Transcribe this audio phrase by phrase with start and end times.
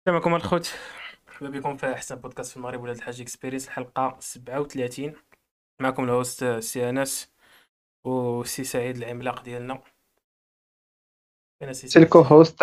[0.00, 0.74] السلام عليكم الخوت.
[1.26, 5.14] مرحبا بكم في احسن بودكاست في المغرب ولاد الحاج Experience الحلقة 37
[5.80, 7.32] معكم ال host سي أنس
[8.06, 9.82] وسي سعيد العملاق ديالنا.
[11.58, 12.04] فين سي سعيد.
[12.06, 12.58] ال co-host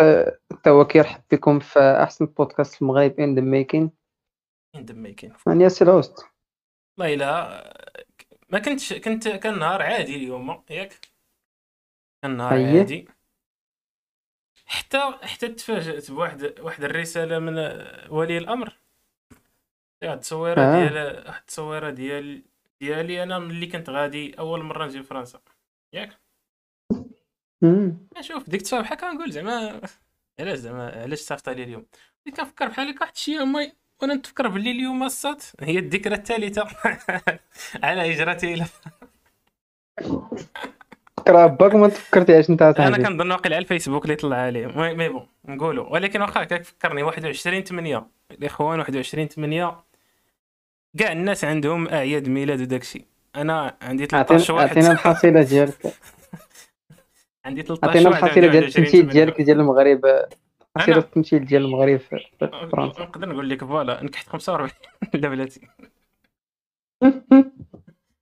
[0.64, 3.90] تا هو كيرحب بكم في أحسن بودكاست في المغرب in the making
[4.74, 6.26] in the making أنا سي ال host.
[6.98, 8.08] والله إلا
[8.48, 10.64] ما كنتش كنت كان نهار عادي اليوم.
[10.70, 11.08] ياك؟
[12.22, 12.78] كان نهار أيه.
[12.78, 13.08] عادي.
[14.68, 17.58] حتى حتى تفاجأت بواحد واحد الرسالة من
[18.08, 18.76] ولي الأمر
[20.02, 20.88] واحد التصويرة آه.
[20.88, 22.42] ديال واحد التصويرة ديال
[22.80, 25.40] ديالي أنا ملي كنت غادي أول مرة نجي لفرنسا
[25.92, 26.18] ياك.
[28.20, 29.80] شوف ديك الصباح كنقول زعما
[30.40, 31.86] علاش زعما علاش صيفط لي اليوم
[32.26, 36.68] بديت كنفكر بحال هكا واحد الشيء امي وأنا نتفكر باللي اليوم السات هي الذكرى الثالثة
[37.84, 38.66] على هجرتي إلى
[41.18, 45.26] فكرة باك ما تفكرتيهاش انت أنا كنظن واقيلا على الفيسبوك اللي طلع عليه mais bon
[45.48, 45.92] نقولوا.
[45.92, 49.84] ولكن واخا هكاك فكرني؟ 21 8 الاخوان 21 8
[50.98, 53.04] كاع الناس عندهم أعياد ميلاد وداكشي
[53.36, 54.76] أنا عندي 13 اعطينا واحد.
[54.76, 55.78] أعطينا الحصيلة ديالك.
[57.46, 59.12] عندي 13 أعطينا واحد الحصيلة ديال 21 التمثيل 8.
[59.12, 60.00] ديالك ديال المغرب.
[60.76, 63.02] حصيلة أنا؟ التمثيل ديال المغرب في في فرنسا.
[63.02, 64.70] نقدر نقول لك voilà نكحت 45
[65.14, 65.60] لا بلاتي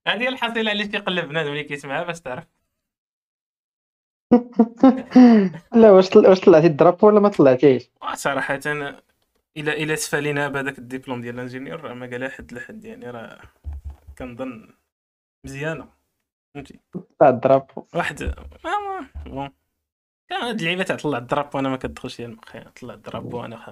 [0.09, 2.45] هذه الحصيلة اللي تيقلب بنادم اللي كيسمعها باش تعرف.
[5.81, 8.61] لا واش واش طلعتي؟ ال drapeau ولا ما طلعتيش؟ صراحة
[9.57, 13.39] إلى إلى سفالينا بهذاك الدبلوم ديال ال ingénieur راه ما قالها حد لحد يعني راه
[14.19, 14.69] كنظن
[15.45, 15.89] مزيانة.
[16.55, 16.81] فهمتي؟
[17.19, 19.51] طلع ال drapeau واحد ما ما bon
[20.31, 23.35] كان هاد اللعيبة تاع طلع ال drapeau وأنا ما كتدخلش ليا المخ طلع ال drapeau
[23.35, 23.71] وأنا خ...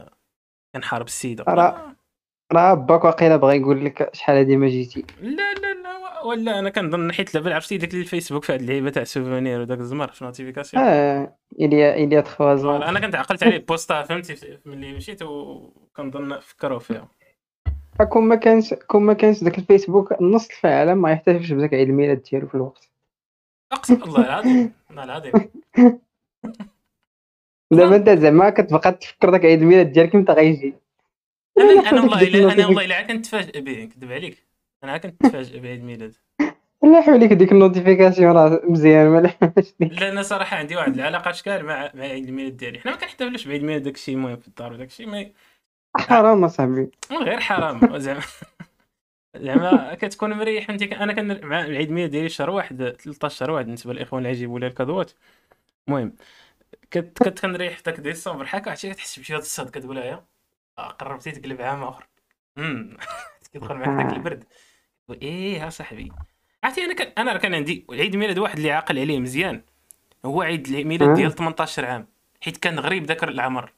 [0.74, 1.44] كنحارب السيدة.
[1.48, 1.96] راه-
[2.52, 5.04] راه باك واقيلا بغا يقول لك شحال هادي ما جيتي.
[5.20, 5.53] لا
[6.24, 10.08] ولا أنا كنظن حيت لابا عرفتي داك الفيسبوك في هاد اللعيبة تاع souvenir وداك الزمر
[10.08, 16.38] في notification آه إليا إليا تخوازون أنا كنت عقلت عليه بوستا فهمتي ملي مشيت وكنظن
[16.40, 17.08] فكروا فيها.
[18.10, 22.22] كون ما كانش كون ما كانش داك الفيسبوك نص العالم ما يحتفلش بداك عيد الميلاد
[22.22, 22.90] ديالو في الوقت.
[23.72, 25.32] أقسم الله العظيم والله العظيم
[27.72, 30.74] دابا أنت زعما كتبقى تفكر داك عيد الميلاد ديالك إمتى غيجي؟
[31.58, 34.53] أنا أنا والله الا أنا والله إلا عاد كنتفاجئ به نكذب عليك.
[34.84, 36.14] أنا عاد كنتفاجئ بعيد ميلاد.
[36.82, 39.34] لا حوليك ديك ال notification راه مزيان ما.
[39.80, 42.80] لا أنا صراحة عندي واحد العلاقة اشكال مع مع عيد الميلاد ديالي.
[42.80, 45.30] حنا ما كنحتفلوش بعيد الميلاد داكشي المهم في الدار وداكشي ما
[45.96, 46.90] حرام أصاحبي.
[47.12, 48.22] غير حرام زعما.
[49.36, 53.64] زعما كتكون مريح فهمتي؟ أنا كان مع العيد الميلاد ديالي شهر واحد 13 شهر واحد
[53.64, 55.12] بالنسبة للاخوان اللي يجيبوا لي الكادوات.
[55.88, 56.16] المهم
[56.92, 58.44] كنت كنت كنريح في داك ديسمبر.
[58.48, 60.24] هكا عرفتي كتحس بشي هاد الصاد كتقول يا
[60.78, 62.06] قربتي تقلب عام آخر.
[62.58, 62.96] امم
[63.52, 64.44] كيدخل معاك داك البرد.
[65.12, 66.12] إيه ها صاحبي.
[66.64, 69.62] عرفتي أنا كان أنا كان عندي عيد ميلاد واحد اللي عاقل عليه مزيان.
[70.24, 71.14] هو عيد الميلاد آه.
[71.14, 72.06] ديال 18 عام.
[72.40, 73.72] حيت كان غريب ذاك العمر.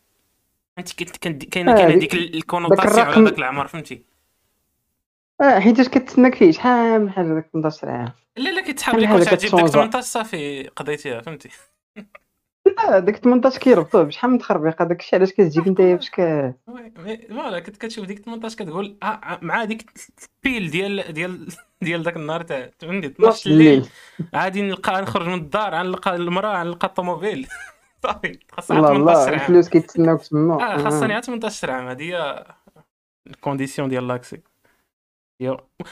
[0.76, 4.02] فهمتي؟ كنت كان كاينة آه، كاينة ديك- ديك ال- ال connotation على ذاك العمر فهمتي؟
[5.40, 9.28] آه حيتاش كتسناك فيه؟ شحال من حاجة داك 18 عام؟ لا لا كيتحاب شحال لك
[9.28, 9.66] كتشونجا.
[9.66, 11.48] 18 صافي قضيتيها فهمتي؟
[12.66, 16.20] لا داك 18 كيربطوه بشحال من تخربيقة؟ داك الشيء علاش كتجيك انت؟ فاش ك
[17.28, 19.90] فوالا كنت كتشوف ديك 18 كتقول آه آه، مع ديك
[20.46, 21.48] البيل ديال ديال
[21.82, 23.88] ديال داك النهار تاع فهمتي 12 الليل.
[24.34, 27.48] عادي نلقى نخرج من الدار غنلقى المرأة غنلقى الطوموبيل.
[28.02, 28.38] صافي
[28.70, 30.74] الله الله 18 عام الفلوس كيتسناوك تما.
[30.74, 32.46] آه خاصني عاد 18 عام هذه هي
[33.26, 34.40] الكونديسيون ديال لاكسي.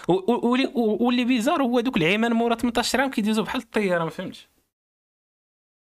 [0.09, 4.49] واللي bizarre هو دوك العوام مورا 18 عام كيدوزو بحال الطيارة ما فهمتش.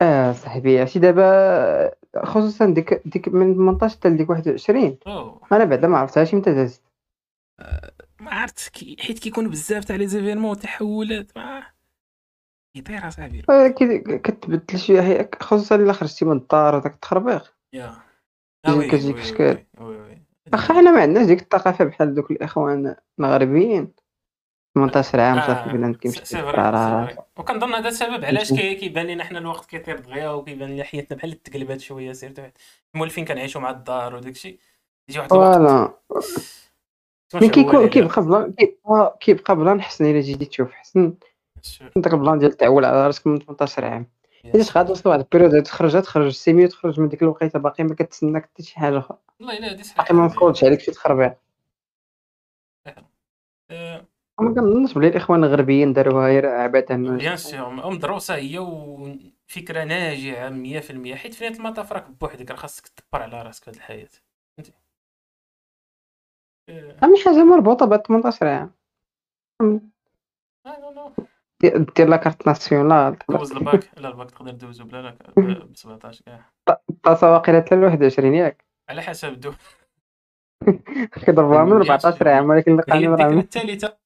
[0.02, 1.94] آه صاحبي عرفتي دابا
[2.24, 5.40] خصوصا ديك ديك من 18 حتى لديك 21 أوه.
[5.52, 6.82] أنا بعدا ما عرفتهاش إمتى دازت
[8.20, 11.62] ما عرفت كي حيت كيكون بزاف تاع les événements وتحولات ما
[12.76, 13.42] يطير أصاحبي.
[13.50, 17.54] آه، كي- كتبدل شوية هي خصوصا إلا خرجتي من الدار وداك التخربيق.
[17.72, 17.96] يا.
[18.66, 19.64] كيجي- كتجيك إشكال.
[19.80, 20.22] oui oui
[20.52, 23.92] واخا حنا ما عندناش ديك الثقافه بحال دوك الإخوان المغربيين.
[24.74, 26.42] 18 عام صافي بنادم كيمشي
[27.36, 28.24] وكنظن هذا السبب.
[28.24, 32.42] علاش كي- كيبان لنا حنا الوقت كيطير دغيا وكيبان لنا حياتنا بحال تقلبات شوية surtout
[32.94, 34.58] المولفين كنعيشوا مع الدار وداك الشيء
[35.08, 35.94] يجي واحد الوقت.
[37.34, 40.72] mais كيكون كيبقى plan كيبقى كيبقى plan حسن إلا جيتي تشوف.
[40.72, 41.14] حسن.
[41.96, 44.06] داك ال plan ديال تعول على راسك من 18 عام.
[44.52, 48.42] حيت غادي واحد ال période تخرج؟ تخرج السيمي وتخرج من ديك الوقيتة باقي ما كتسناك
[48.42, 49.18] حتى شي حاجة أخرى.
[49.40, 51.34] والله إلا هادي باقي صحيحه ما مفروضش عليك شي تخربيق.
[54.40, 61.14] ما كنظنش بلي الإخوان الغربيين داروها غير عبثا bien sûr مدروسة هي وفكرة ناجعه 100%
[61.14, 64.08] حيت في نهايه المطاف راك بوحدك راه خاصك تدبر على راسك في هذه الحياة.
[64.58, 64.72] فهمتي؟
[66.70, 68.70] آه، أهم حاجة مربوطة ب 18 عام
[71.62, 73.16] دير دير la carte nationale.
[73.28, 73.98] دوز الباك.
[74.00, 75.10] لا الباك تقدر دوزو بلا لا
[75.64, 76.50] ب 17 كاع.
[76.90, 78.64] الطاسه واقيلا حتى ل 21 ياك.
[78.90, 79.54] على حسب الدول
[81.24, 84.03] كيضربوها من 14 عام ولكن القانون راه الثالثة.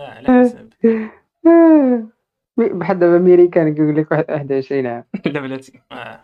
[0.00, 0.72] آه على حسب.
[2.78, 5.04] بحال دابا امريكان كيقول لك واحد 21 عام.
[5.26, 6.20] لا بلاتي آه.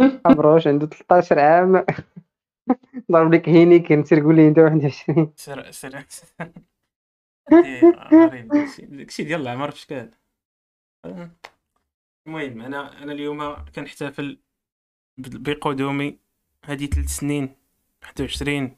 [0.26, 1.84] عمروش عنده 13 عام؟
[3.12, 6.04] ضرب لك هينيكن سير قول لي انت 21 سر سر
[7.52, 8.48] إيه، غريب.
[8.88, 10.10] داكشي ديال العمر في شكال.
[11.04, 11.30] آه.
[12.26, 14.38] المهم أنا أنا اليوم كنحتفل
[15.18, 16.18] بقدومي.
[16.64, 17.54] هذه ثلاث سنين
[18.02, 18.76] 21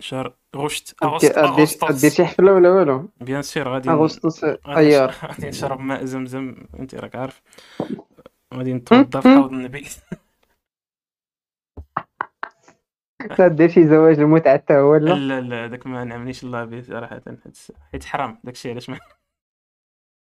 [0.00, 1.02] شهر غشت.
[1.02, 5.10] أغسطس دير شي حفله ولا والو؟ bien sûr غادي أغسطس أيار.
[5.10, 6.66] غادي نشرب ماء زمزم.
[6.78, 7.42] أنت راك عارف.
[8.54, 9.86] غادي نتوضا في حوض النبي.
[13.38, 16.82] لا دير شي زواج المتعة حتى هو لا لا لا داك ما نعمنيش الله به
[16.82, 17.22] صراحة.
[17.92, 18.98] حيت- حرام داكشي علاش ما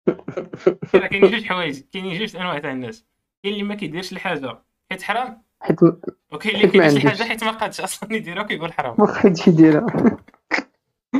[0.93, 3.07] كاينين جوج حوايج كاينين جوج أنواع تاع الناس.
[3.43, 4.63] كاين اللي ما كيديرش الحاجة.
[4.91, 5.43] حيت حرام.
[5.61, 5.97] حيت ما
[6.33, 7.09] وكاين اللي ما كيدير شي.
[7.09, 9.07] حاجة حيت ما قادش أصلا يديرها وكيقول حرام.
[9.07, 9.87] خدش يديرها.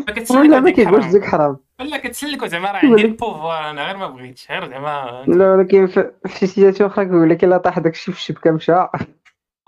[0.07, 1.57] فكتسلك ولا ما كيقولش ديك حرام.
[1.81, 4.51] ولا كتسلك زعما راه كيقول عندي ال pouvoir أنا غير ما بغيتش.
[4.51, 8.21] غير زعما لا ولكن في شي situation أخرى كيقول لك إلا طاح داك الشيء في
[8.21, 8.73] الشبكة مشى.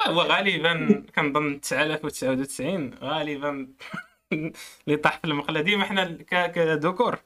[0.06, 3.68] هو غالبا كنظن 9099 غالبا
[4.32, 5.60] اللي طاح في المقلة.
[5.60, 6.04] ديما حنا
[6.46, 7.18] كذكور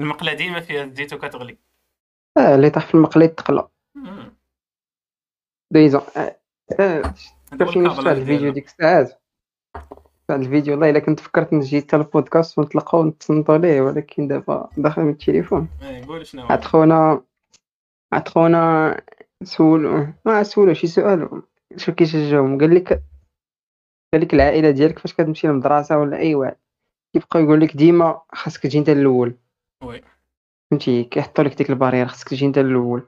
[0.00, 1.56] المقلة ديما فيها الزيت وكتغلي.
[2.36, 3.68] آه اللي طاح في المقلة يتقلى.
[3.94, 4.32] مم.
[6.70, 8.52] فكرتيني شفت الفيديو.
[8.52, 9.20] ديك الساعات
[10.30, 15.02] واحد الفيديو والله الا كنت فكرت نجي حتى البودكاست ونطلقوا ونتصنتوا ليه ولكن دابا داخل
[15.02, 15.68] من التليفون
[16.08, 16.48] قول شنو هو.
[16.48, 17.22] عاد خونا
[18.12, 19.00] عاد خونا
[19.42, 21.42] سولو ما سولو شي سؤال
[21.76, 22.88] شو كيشجعهم قال لك
[24.12, 26.56] قال لك العائله ديالك فاش كتمشي للمدرسه ولا اي واحد
[27.12, 29.34] كيبقاو يقول لك ديما خاصك تجي انت الأول
[29.82, 30.02] وي.
[30.70, 33.02] فهمتي كيحطوا لك ديك البارير خاصك تجي انت الأول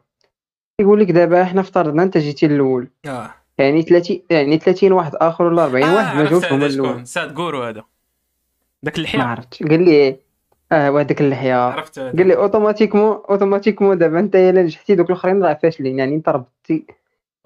[0.81, 5.45] يقول لك دابا حنا افترضنا انت جيتي الأول آه يعني 30 يعني 30 واحد آخر
[5.45, 7.85] ولا 40 آه، واحد ما هذا هما شكون الأول ساد كورو هذا.
[8.83, 10.17] داك ما اللحيه عرفتش قال لي
[10.73, 11.55] آه وهداك اللحية.
[11.55, 11.99] عرفت.
[11.99, 14.21] قال لي اوتوماتيكمون اوتوماتيكمون دابا.
[14.21, 15.99] أنت إلا نجحتي دوك الأخرين راه فاشلين.
[15.99, 16.87] يعني أنت ربطتي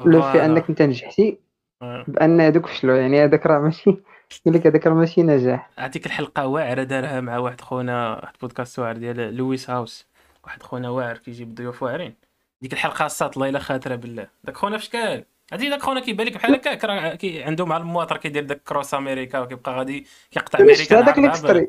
[0.04, 0.44] لو في.
[0.44, 1.38] أنك أنت نجحتي
[1.82, 2.04] آه.
[2.08, 2.96] بأن هذوك فشلوا.
[2.96, 5.70] يعني هذاك راه ماشي يقول لك هذاك راه ماشي نجاح.
[5.78, 10.06] عطيك الحلقة واعرة دارها مع واحد خونا واحد بودكاست واعر ديال لويس هاوس.
[10.44, 12.14] واحد خونا واعر كيجيب ضيوف واعرين.
[12.62, 14.26] ديك الحلقة ساطله إلا خاطرة بالله.
[14.44, 17.76] داك خونا فاش قال عرفتي داك خونا كيبان لك بحال هكاك راه كي عنده مع
[17.76, 21.68] المواطر كيدير داك cross أمريكا وكيبقى غادي كيقطع أمريكا هذاك الإكستري.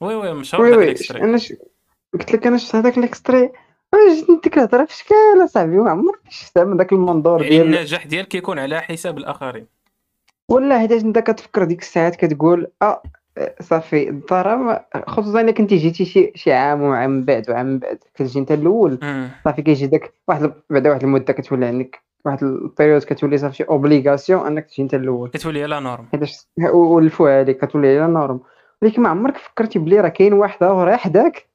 [0.00, 1.20] وي وي مشهور داك الإكستري.
[1.20, 1.38] أنا.
[2.14, 3.50] قلت لك أنا شفت هذاك ال extrait.
[3.94, 8.06] جاتني ديك الهضره فاش قال أصاحبي؟ ما عمرك شفتها من ذاك المنظور يعني ديال النجاح
[8.06, 9.66] ديالك كيكون على حساب الآخرين.
[10.48, 13.02] ولا حيتاش انت كتفكر ديك الساعات كتقول آه
[13.60, 17.98] صافي الضرر خصوصا إلا كنتي جيتي شي شي عام وعام من بعد وعام من بعد
[18.14, 18.98] كتجي أنت الأول.
[19.44, 22.02] صافي كيجي داك واحد بعد واحد المدة كتولي عندك.
[22.26, 25.30] واحد ال période كتولي صافي obligation انك تجي انت الأول.
[25.30, 26.36] كتولي la norme حيتاش
[26.72, 28.40] ولفوها عليك كتولي la norme
[28.82, 31.48] ولكن ما عمرك فكرتي بلي راه كاين واحد آخر حداك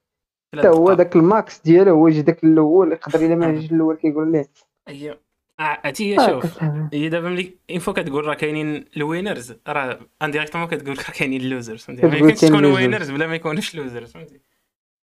[0.55, 3.95] حتى هو داك ال max ديالو هو يجي داك الأول يقدر إلا ما جاش الأول
[3.95, 4.47] كيقول ليه.
[4.87, 5.17] هي
[5.59, 6.63] عرفتي آه، شوف.
[6.93, 11.41] هي دابا ملي une fois كتقول راه كاينين ال winners راه indirectement كتقول راه كاينين
[11.41, 12.65] ال losers فهمتي؟ ما يمكنش تكون.
[12.65, 14.41] winners بلا ما يكونوش losers فهمتي؟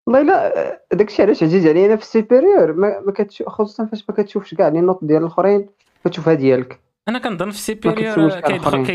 [0.08, 4.14] والله لا داكشي علاش عزيز علينا في ال supérieur ما, ما كتشوف خصوصا فاش ما
[4.14, 5.66] كتشوفش كاع les notes ديال الأخرين
[6.04, 6.80] كتشوفها ديالك.
[7.09, 8.87] أنا كنظن في كتسولش supérieur على كيدخل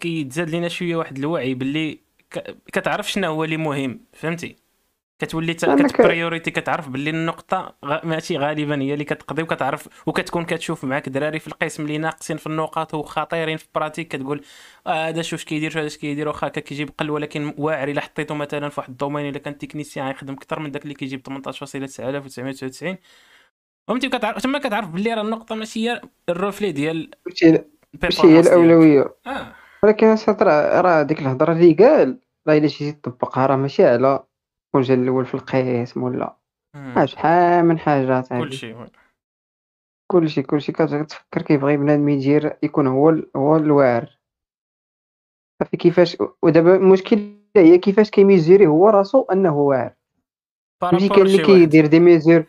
[0.00, 1.98] كيتزاد لينا شوية واحد الوعي باللي
[2.30, 4.56] ك- كتعرف شنو هو اللي مهم فهمتي؟
[5.20, 8.06] كتولي كتبريوريتي كتعرف باللي النقطة غ...
[8.06, 12.46] ماشي غالبا هي اللي كتقضي وكتعرف وكتكون كتشوف معاك دراري في القسم اللي ناقصين في
[12.46, 14.44] النقاط وخطيرين في ال pratique كتقول
[14.86, 18.00] آه هذا شوف اش كيدير شوف اش كيدير واخا هكا كيجيب قل ولكن واعر إلا
[18.00, 21.20] حطيته مثلا في واحد ال domaine إلا كان technicien يخدم أكثر من داك اللي كيجيب
[21.28, 22.96] 18.9999
[23.88, 27.10] فهمتي؟ كتعرف تما كتعرف باللي راه النقطة ماشي هي ال reflet ديال
[28.02, 28.40] ماشي هي.
[28.40, 29.14] الأولوية.
[29.26, 29.52] آه.
[29.82, 34.24] ولكن راه ديك الهضرة اللي قال راه إلا جيتي تطبقها راه ماشي على
[34.72, 36.36] كون جا الأول في القسم ولا.
[36.76, 38.44] راه شحال من حاجات هادي.
[38.44, 38.74] كلشي.
[40.10, 44.18] كلشي كلشي كتفكر كيبغي بنادم يدير يكون هو هو الواعر
[45.62, 49.94] صافي كيفاش ودابا المشكل هي كيفاش كيميزيري هو راسو أنه واعر
[50.82, 51.44] فهمتي كاين اللي.
[51.44, 52.44] كيدير des mesures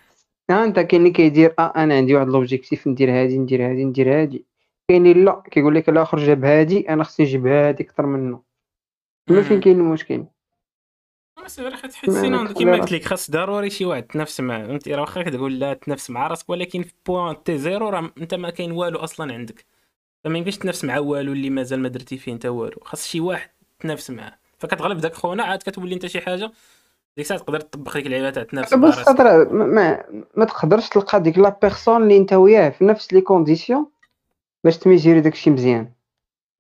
[0.50, 4.22] ها أنت كاين اللي كيدير آه أنا عندي واحد l'objectif ندير هادي ندير هادي ندير
[4.22, 4.46] هادي
[4.90, 8.42] كاين اللي لا كيقول لك الآخر جاب هادي أنا خصني نجيب هادي أكثر منه
[9.30, 9.60] تما فين.
[9.60, 10.26] كاين المشكل
[11.46, 11.68] بس راه
[12.08, 15.74] أنا كيما قلت لك خاص ضروري شي واحد تنافس معاه فهمتي؟ راه واخا كتقول لا
[15.74, 19.66] تنافس مع راسك ولكن في point t zéro راه أنت ما كاين والو أصلا عندك.
[20.24, 22.80] فما يمكنش تنافس مع والو اللي مازال ما درتي فيه أنت والو.
[22.84, 24.38] خاص شي واحد تنافس معاه.
[24.58, 26.52] فكتغلب داك خونا عاد كتولي أنت شي حاجة.
[27.18, 29.08] ديك الساعة تقدر تطبق ديك اللعيبه تاع تنافس مع بس راسك.
[29.08, 30.04] خاطر ما, ما,
[30.36, 33.88] ما تقدرش تلقى ديك la personne اللي أنت وياه في نفس les conditions
[34.64, 35.92] باش تميزيري داكشي مزيان.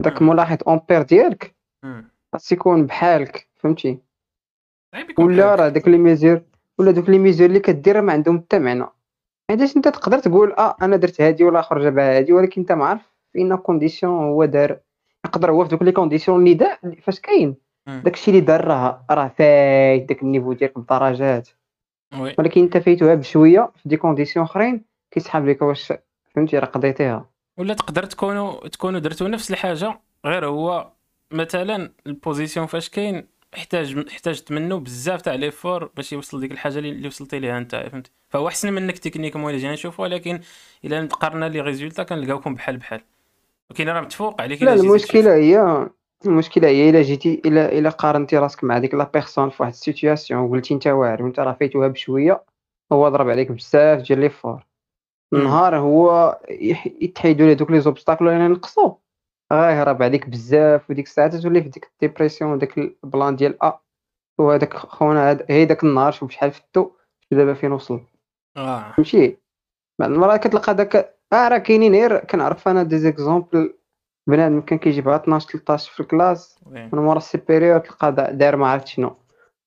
[0.02, 0.22] داك.
[0.22, 1.56] ملاحظ un pair ديالك.
[2.34, 4.00] خاص يكون بحالك فهمتي؟
[5.18, 5.56] ولا.
[5.56, 6.42] راه داك les mesures
[6.78, 8.86] ولا دوك les mesures اللي كدير ما عندهم حتى معنى.
[9.50, 12.86] علاش انت تقدر تقول آه أنا درت هادي ولا اخر جاب هادي ولكن أنت ما
[12.86, 13.02] عارف
[13.34, 14.80] فين condition هو دار.
[15.26, 17.56] يقدر هو في دوك les conditions اللي دار فاش كاين.
[17.88, 20.10] داكشي اللي دار راه راه فايت.
[20.10, 21.50] داك ال niveau ديالك بدرجات.
[22.20, 22.36] oui.
[22.40, 25.94] ولكن أنت فايتوها بشويه في des conditions أخرين كيسحاب لك واش
[26.36, 27.30] فهمتي راه قضيتيها.
[27.58, 30.92] ولا تقدر تكونوا تكونوا درتوا نفس الحاجة غير هو
[31.32, 36.52] مثلا ال position فاش كاين احتاج احتاجت منه بزاف تاع les efforts باش يوصل ديك
[36.52, 40.40] الحاجة اللي اللي وصلتي ليها انت فهمت؟ فهو احسن منك techniquement الا جينا نشوفوا ولكن
[40.86, 43.02] إلا قارنا les résultats كنلقاوكم بحال بحال.
[43.70, 45.88] ولكن راه متفوق عليك لا المشكلة هي
[46.26, 49.80] المشكلة هي إلا جيتي الا إلا قارنتي راسك مع ديك la personne في واحد ال
[49.80, 52.44] situation وقلتي انت واعر وانت راه فايتوها بشوية
[52.92, 54.66] هو ضرب عليك بزاف ديال les efforts.
[55.34, 56.40] النهار هو
[57.02, 58.60] يتحيدوا ليه دوك les obstacles ولا
[59.52, 63.64] ينقصوا غيهرب عليك بزاف وديك الساعة تولي في ديك ال dépression وداك ال plan ديال
[63.64, 63.80] ا
[64.38, 66.92] وهذاك خونا هاد- هي داك النهار شوف شحال فتو
[67.32, 68.02] دابا فين وصل.
[68.58, 68.92] آه.
[68.92, 69.38] فهمتي؟
[70.00, 70.96] بعض المرات كتلقى داك
[71.34, 73.74] آه راه كاينين غير كنعرف أنا des exemples
[74.28, 76.60] بنادم كان كيجيبها 12 13 في ال classe.
[76.94, 79.16] من مورا ال supérieur تلقى دا- داير ما عرفت شنو.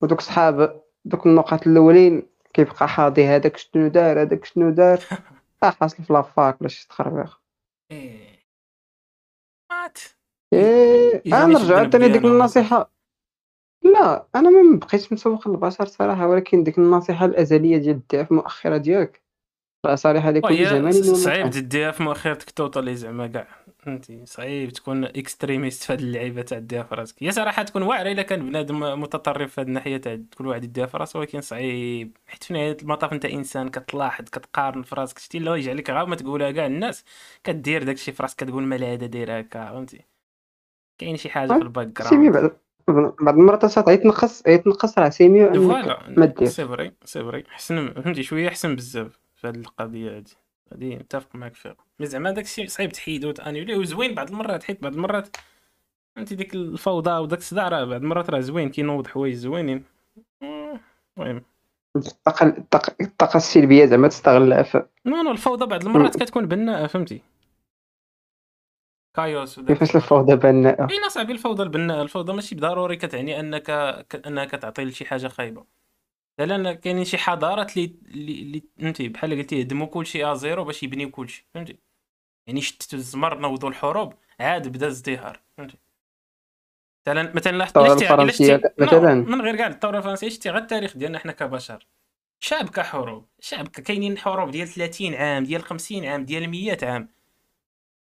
[0.01, 5.01] ودوك صحاب دوك النقط الأولين كيبقى حاضي هذاك شنو دار هذاك شنو دار.
[5.63, 7.41] آه حاصل في la fac ولا شي تخربيق.
[7.91, 8.24] إيه.
[10.55, 12.91] إيه يجوني أنا نرجع شدنا عاوتاني ديك النصيحة.
[13.83, 19.25] لا أنا ما بقيتش مسوق للبشر صراحة ولكن ديك النصيحة الأزلية ديال الضعف المؤخره ديالك.
[19.87, 23.49] راه صالحه لكل زمان صعيب تديها في مؤخرتك totally زعما كاع.
[23.79, 27.23] فهمتي؟ صعيب تكون extrémiste في هاد اللعيبة تاع ديها في راسك.
[27.23, 30.87] هي صراحة تكون واعرة إلا كان بنادم متطرف في هاد الناحية تاع كل واحد يديها
[30.87, 32.17] في راسه ولكن صعيب.
[32.27, 36.17] حيت في نهاية المطاف أنت إنسان كتلاحظ كتقارن في راسك شتي اللي يجعلك غير ما
[36.17, 37.05] تقولها كاع الناس
[37.45, 39.71] كدير داكشي في راسك كتقول مال هذا داير هكا.
[39.71, 40.14] فهمتي؟
[40.99, 42.53] كاين شي حاجة في ال back semi ground.
[42.89, 46.49] بعد بعض المرات يتنقص يتنقص راه voilà ما دير.
[46.49, 47.45] سي فري سي فري.
[47.49, 50.33] حسن فهمتي شوية احسن بزاف في هاد القضية هادي.
[50.73, 51.77] هادي متفق معاك فيها.
[52.01, 55.37] mais زعما داكشي صعيب تحيدو وتانيولي وزوين بعض المرات حيت بعض المرات
[56.17, 59.85] فهمتي ديك الفوضى وداك الصداع راه بعض المرات راه زوين كينوض حوايج زوينين.
[60.43, 61.43] المهم.
[61.97, 62.65] الطاقه
[63.01, 67.21] الطاقه السلبية زعما تستغلها في non non الفوضى بعض المرات كتكون بناءة فهمتي.
[69.15, 73.71] chaos كيفاش الفوضى بناءه كاين اصاحبي الفوضى البناء الفوضى ماشي ضروري كتعني أنك
[74.27, 75.65] انها كتعطي لشي حاجة خايبة.
[76.39, 80.83] لا لأن كاينين شي حضارات اللي اللي فهمتي؟ بحال قلتي يهدموا كلشي à zéro باش
[80.83, 81.79] يبنيو كلشي فهمتي؟
[82.47, 85.79] يعني شتتوا الزمر نوضوا الحروب عاد بدا ازدهار فهمتي؟
[87.09, 89.15] مثلا مثلا لاحظ الثورة إلا شتي- إلا الفرنسية شتي- non، مثلاً.
[89.15, 91.87] من غير كاع الثورة الفرنسية شتي غير التاريخ ديالنا حنا كبشر.
[92.41, 97.14] شابكه حروب شابكه كاينين حروب ديال 30 عام ديال 50 عام ديال 100 عام.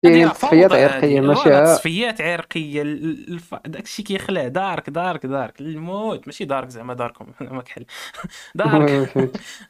[0.05, 1.21] راه تصفيات فوضى عرقية.
[1.21, 1.61] ماشي.
[1.61, 3.55] تصفيات عرقية ال- الف...
[3.55, 4.47] داكشي كيخلع.
[4.47, 5.61] dark dark dark.
[5.61, 6.27] الموت.
[6.27, 7.85] ماشي dark زعما dark كما كحل.
[8.55, 8.99] dark.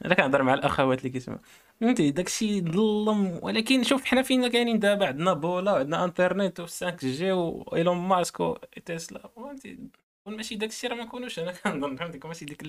[0.04, 1.40] أنا كنهضر مع الأخوات اللي كيسمعوا.
[1.80, 3.40] فهمتي؟ داكشي ظلم.
[3.42, 8.40] ولكن شوف حنا فينا كاينين دابا؟ عندنا بولا وعندنا انترنت و 5 G وايلون ماسك
[8.40, 9.78] وتسلا فهمتي؟
[10.26, 12.62] ماشي داكشي راه ما نكونوش أنا كنظن فهمتي ماشي ديك.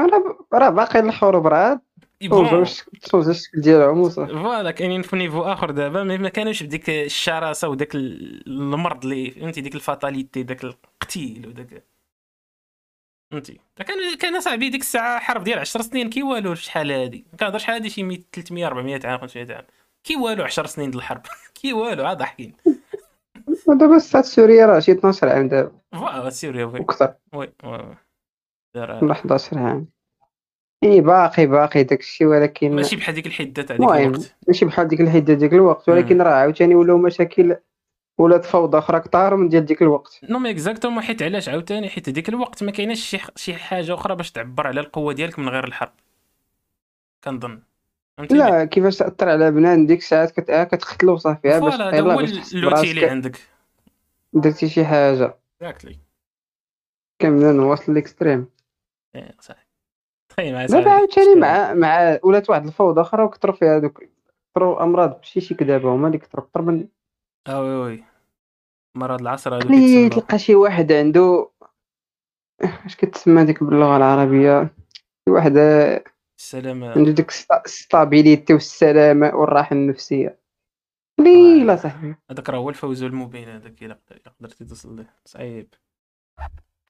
[0.00, 1.80] راه راه باقي الحروب راه
[3.02, 4.32] تشوز الشكل ديالهم وصافي.
[4.32, 9.60] voilà كاينين في niveau آخر دابا ما كانوش بديك الشراسة وداك ال- المرض اللي فهمتي
[9.60, 11.84] ديك ال fatalité داك القتيل وداك
[13.32, 13.60] فهمتي.
[13.76, 17.62] كان كان صاحبي ديك الساعة حرب ديال 10 سنين كي والو شحال هادي؟ ما كنهضرش
[17.62, 19.64] شحال هادي؟ شي 100 300 400 عام 500 عام.
[20.04, 21.22] كي والو 10 سنين ديال الحرب؟
[21.62, 22.54] كي والو عاد ضاحكين
[23.68, 25.72] ودابا الساعة سوريا راه شي 12 عام دابا.
[25.92, 26.84] voilà سيريا oui
[27.32, 27.96] oui oui.
[28.80, 29.88] ولا 11 عام
[30.84, 34.36] اي باقي باقي داكشي ولكن ماشي بحال ديك الحدة تاع ديك الوقت.
[34.48, 37.56] ماشي بحال ديك الحدة ديك الوقت ولكن راه عاوتاني ولاو مشاكل
[38.18, 40.20] ولات فوضى أخرى كثار من ديال ديك الوقت.
[40.30, 44.16] non mais exactement حيت علاش عاوتاني؟ حيت ديك الوقت ما كايناش شي شي حاجة أخرى
[44.16, 45.92] باش تعبر على القوة ديالك من غير الحرب.
[47.24, 47.62] كنظن.
[48.30, 50.50] لا كيفاش تأثر على بنان ديك الساعات كت...
[50.50, 53.38] آه كتقتلو صافي آه باش هذا هو l'outil اللي عندك.
[54.32, 55.38] درتي شي حاجة.
[55.62, 55.98] exactly
[57.18, 58.46] كاملين واصل l'extrême
[60.28, 64.04] تخيل معايا دابا صاحبي عاوتاني شكون- مع مع ولات واحد الفوضى أخرى وكثروا فيها دوك
[64.54, 66.88] كثروا أمراض psychique دابا هما اللي كثروا أكثر من
[67.48, 68.04] آه oui oui
[68.94, 71.50] مرض العصر اللي تلقى شي واحد عنده
[72.86, 74.74] اش كتسمى ديك باللغة العربية؟
[75.24, 76.04] شي واحد آه،
[76.38, 76.92] السلامة.
[76.92, 77.30] عنده ديك
[77.66, 80.38] ال stabilité والسلامة والراحة النفسية.
[81.18, 83.98] قليله صاحبي هذاك راه هو الفوز المبين هذاك إلا
[84.40, 85.14] قدرتي توصل ليه.
[85.24, 85.74] صعيب.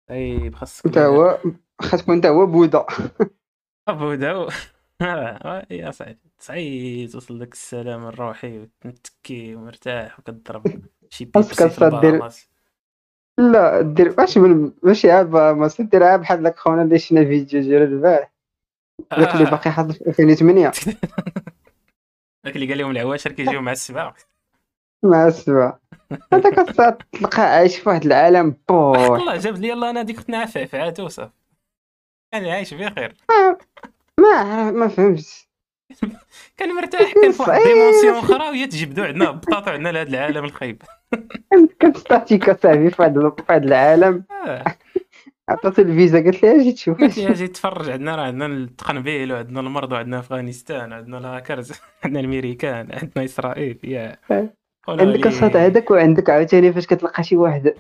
[0.09, 1.39] صعيب خاصك أنت هو
[1.83, 2.87] خاص تكون أنت هو بوذا
[4.15, 4.49] داو
[5.03, 10.65] آه، يا صعيب صعيب توصل لك السلام الروحي وتنتكي ومرتاح وكتضرب
[11.11, 12.23] شي خاصك بيبسي في أصلا دير-
[13.39, 17.85] لا دير ماشي من ماشي عاد ما ديرها بحال داك خونا اللي شفنا فيديو ديالو
[17.85, 18.33] البارح.
[19.19, 20.73] داك اللي آه، باقي حاضر في 2008
[22.45, 24.15] داك اللي قال لهم العواشر كيجيو مع السبع
[25.03, 25.79] مع السبع.
[26.33, 30.31] هذاك الساعة تلقى عايش في واحد العالم بوح والله جاب لي يلا أنا ديك كنت
[30.31, 31.33] نافع في عاتو صافي
[32.33, 33.15] كان عايش بخير
[34.21, 35.49] ما ما فهمتش.
[36.57, 37.63] كان مرتاح كان في واحد.
[37.63, 40.83] dimension أخرى وهي تجبدوا عندنا بطاطا عندنا لهذا العالم الخايب.
[41.83, 44.25] كنت صاحبي في واحد في واحد العالم.
[44.47, 44.65] آه.
[45.49, 47.01] عطاتو الفيزا قالت لي أجي تشوف.
[47.01, 51.73] قلت لي أجي تفرج عندنا راه عندنا التقنبيل وعندنا المرض وعندنا أفغانستان عندنا الهاكرز
[52.05, 54.17] عندنا الأمريكان عندنا إسرائيل يا.
[54.31, 54.49] آه.
[54.89, 57.75] عندك الصوت هذاك وعندك عاوتاني فاش كتلقى شي واحد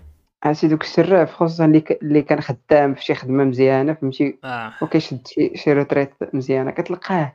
[0.45, 2.03] عرفتي دوك الشراف خصوصا اللي ك...
[2.03, 4.73] اللي كان خدام في شي خدمه مزيانة فهمتي؟ آه.
[4.83, 6.71] وكيشد شي شي retraite مزيانة.
[6.71, 7.33] كتلقاه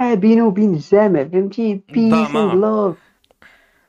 [0.00, 2.94] آه بينه وبين الجامع فهمتي؟ peace love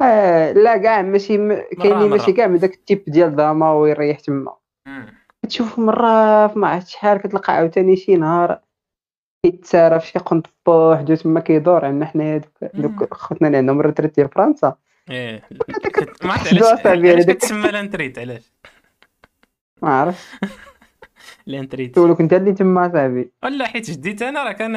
[0.01, 1.61] آه لا كاع ماشي م...
[1.81, 2.09] كاينين.
[2.09, 4.55] ماشي كاع من داك ال type ديال داما ويريح تما.
[5.43, 5.81] كتشوف في
[6.55, 8.59] ما عرفت شحال كتلقى عاوتاني شي نهار
[9.45, 12.41] كيتسارى في شي قنط بوحدو تما كيدور عندنا حنايا
[12.73, 14.75] دوك خوتنا اللي عندهم ال retraite ديال فرنسا.
[15.09, 15.41] إيه.
[16.23, 17.25] ما عرفت شدوا علاش.
[17.25, 18.53] كتسمى لانتريت علاش؟
[19.81, 20.27] ما عرفت
[21.47, 24.73] لانتريت تقول لك انت اللي تما صاحبي ولا حيت جديت أنا راه كان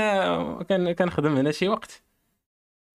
[0.63, 2.03] كان كنخدم هنا شي وقت.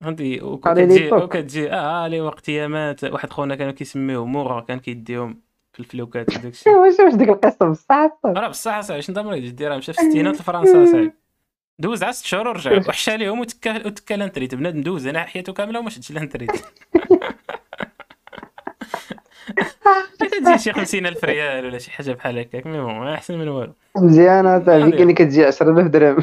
[0.01, 1.11] فهمتي وكتجي.
[1.11, 5.41] وكتجي آه لي وقت ايامات واحد خونا كانوا كيسميوه مورا كان كيديهم
[5.73, 9.67] في الفلوكات وداك الشيء واش واش ديك القصة؟ بصح راه بصح صاحبي شنو مريض جدي؟
[9.67, 11.11] راه مشى في الستينات لفرنسا صاحبي
[11.79, 14.55] دوز على ست شهور ورجع وحشى ليهم وتكا وتكا لانتريت.
[14.55, 15.07] بنادم دوز.
[15.07, 16.51] أنا حياته كاملة وما شدش لانتريت.
[20.19, 22.67] تجي شي 50000 ريال ولا شي حاجة بحال هكاك.
[22.67, 23.73] mais bon أحسن من والو.
[23.97, 24.65] مزيانه هذه.
[24.65, 26.17] كاين اللي كتجي 10000 درهم.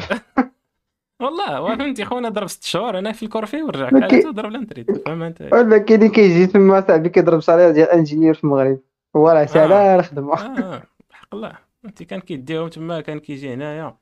[1.21, 2.99] والله وفهمتي خونا ضرب ست شهور.
[2.99, 3.89] أنا في ال corvée ورجع.
[3.89, 5.07] حالته ضرب لانتريت.
[5.07, 8.79] فهم أنت؟ ولا كاين اللي كيجي تما صاحبي كيضرب salaire ديال ingénieur في المغرب.
[9.15, 10.83] هو راه سالا الخدمه آه.
[11.09, 11.57] بحق الله.
[11.83, 13.97] فهمتي كان كيديهم تما كان كيجي هنايا.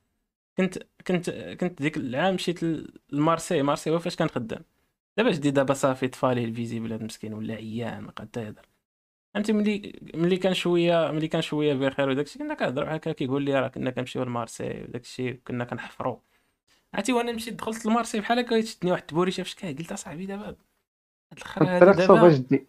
[0.57, 2.59] كنت كنت كنت ديك العام مشيت
[3.11, 3.61] لمارسي.
[3.61, 4.63] مارسي هو فاش كان خدام.
[5.17, 8.65] دابا جدي دابا صافي طفالي ال fusible مسكين ولا عيان قاد يهضر
[9.33, 13.59] فهمتي؟ ملي ملي كان شوية ملي كان شوية بخير وداكشي كنا كنهضروا هكا كيقول لي
[13.59, 16.17] راه كنا كنمشيو لمارسي وداكشي كنا كنحفروا
[16.93, 20.57] عرفتي؟ وأنا مشيت دخلت لمارسي بحال هكا شدني واحد التبوريشة فاش قلت أصاحبي دابا هاد
[21.37, 22.65] الخرا صوبه دابا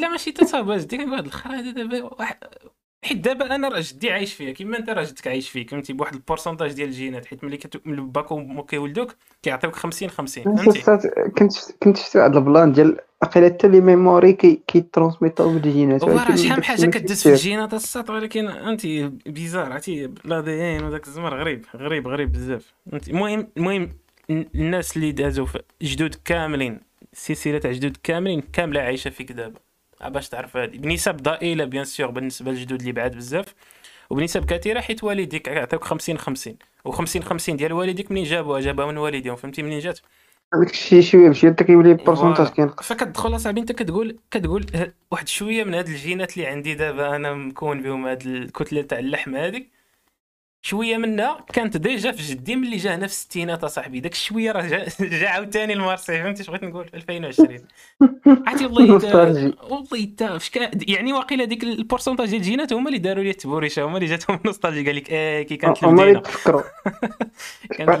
[0.00, 2.38] لا ماشي تصاوب جدي كنقول هاد الخرا هادي دابا واحد
[3.02, 6.14] حيت دابا أنا راه جدي عايش فيها كيما انت راه جدك عايش فيك فهمتي؟ بواحد
[6.14, 7.86] ال pourcentage ديال الجينات حيت ملي كت...
[7.86, 10.80] ملي باك وماك كيولدوك كيعطيوك 50 50 فهمتي؟
[11.38, 15.52] كنت كنت شفت واحد ال plan ديال عقيله حتى les mémoires كي كي transmettre و
[15.52, 17.28] بالجينات راه شحال حاجة كدوز في.
[17.32, 18.86] الجينات الساط ولكن انت
[19.26, 22.74] bizarre عرفتي؟ لا DN وداك الزمر غريب غريب غريب بزاف
[23.08, 23.90] المهم المهم
[24.30, 25.46] الناس اللي دازوا
[25.82, 26.80] جدود كاملين
[27.12, 29.58] السلسله تاع جدود كاملين كاملة عايشة فيك دابا.
[30.08, 30.78] باش تعرف هادي.
[30.78, 33.54] بنسب ضئيلة bien sûr بالنسبة للجدود اللي بعاد بزاف
[34.10, 36.56] وبنسب كثيرة حيت والديك عطاوك 50 50
[36.88, 39.98] و50 50 ديال والديك منين جابوها؟ جابوها من والديهم فهمتي؟ منين جات؟
[40.54, 42.46] داك الشيء شوية بشويه حتى كيولي ال pourcentage.
[42.48, 44.66] كينقص فكتدخل أصاحبي أنت كتقول كتقول
[45.10, 49.36] واحد شوية من هاد الجينات اللي عندي دابا أنا مكون بهم هاد الكتلة تاع اللحم
[49.36, 49.70] هذيك
[50.62, 54.62] شوية منها كانت déjà في جدي ملي جا هنا في الستينات اصاحبي داك الشوية راه
[54.66, 54.84] جا,
[55.20, 57.58] جا عاوتاني لمارسي فهمتي اش بغيت نقول؟ في 2020
[58.26, 59.50] عرفتي والله nostalgie.
[59.50, 60.38] تا- والله تا
[60.88, 64.36] يعني واقيلا ديك ال pourcentage ديال الجينات هما اللي داروا لي التبوريشة هما اللي جاتهم
[64.40, 66.62] ال nostalgie قال لك آه كي كانت هما اللي تفكروا.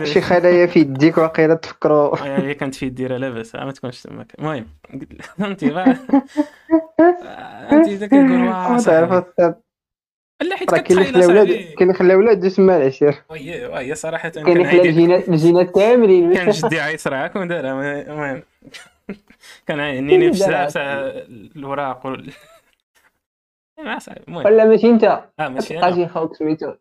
[0.04, 2.18] شي خلايا في يديك واقيلا تفكروا.
[2.26, 3.54] آه، هي كانت في الديره لاباس.
[3.54, 4.66] آه، ما تكونش تماك المهم
[5.38, 5.66] فهمتي
[7.72, 9.18] أنت إذا كتقول واه ما تعرف صاحبي.
[9.30, 9.52] أستاذ.
[10.40, 11.62] لا حيت كاين اللي كتخيل خلى ولاد صاحبي.
[11.64, 16.34] كاين اللي خلى ولاد تسمى العشير وهي وهي صراحة كاين اللي عيدي الجينات الجينات كاملين
[16.34, 18.42] كان جدي عيط راك ودارها المهم.
[19.66, 20.92] كان عينيني بزاف تاع
[21.56, 22.32] الوراق وال
[24.28, 25.04] ولا ماشي انت؟
[25.40, 26.72] آه ماشي تلقى أنا شي خوك سميتو.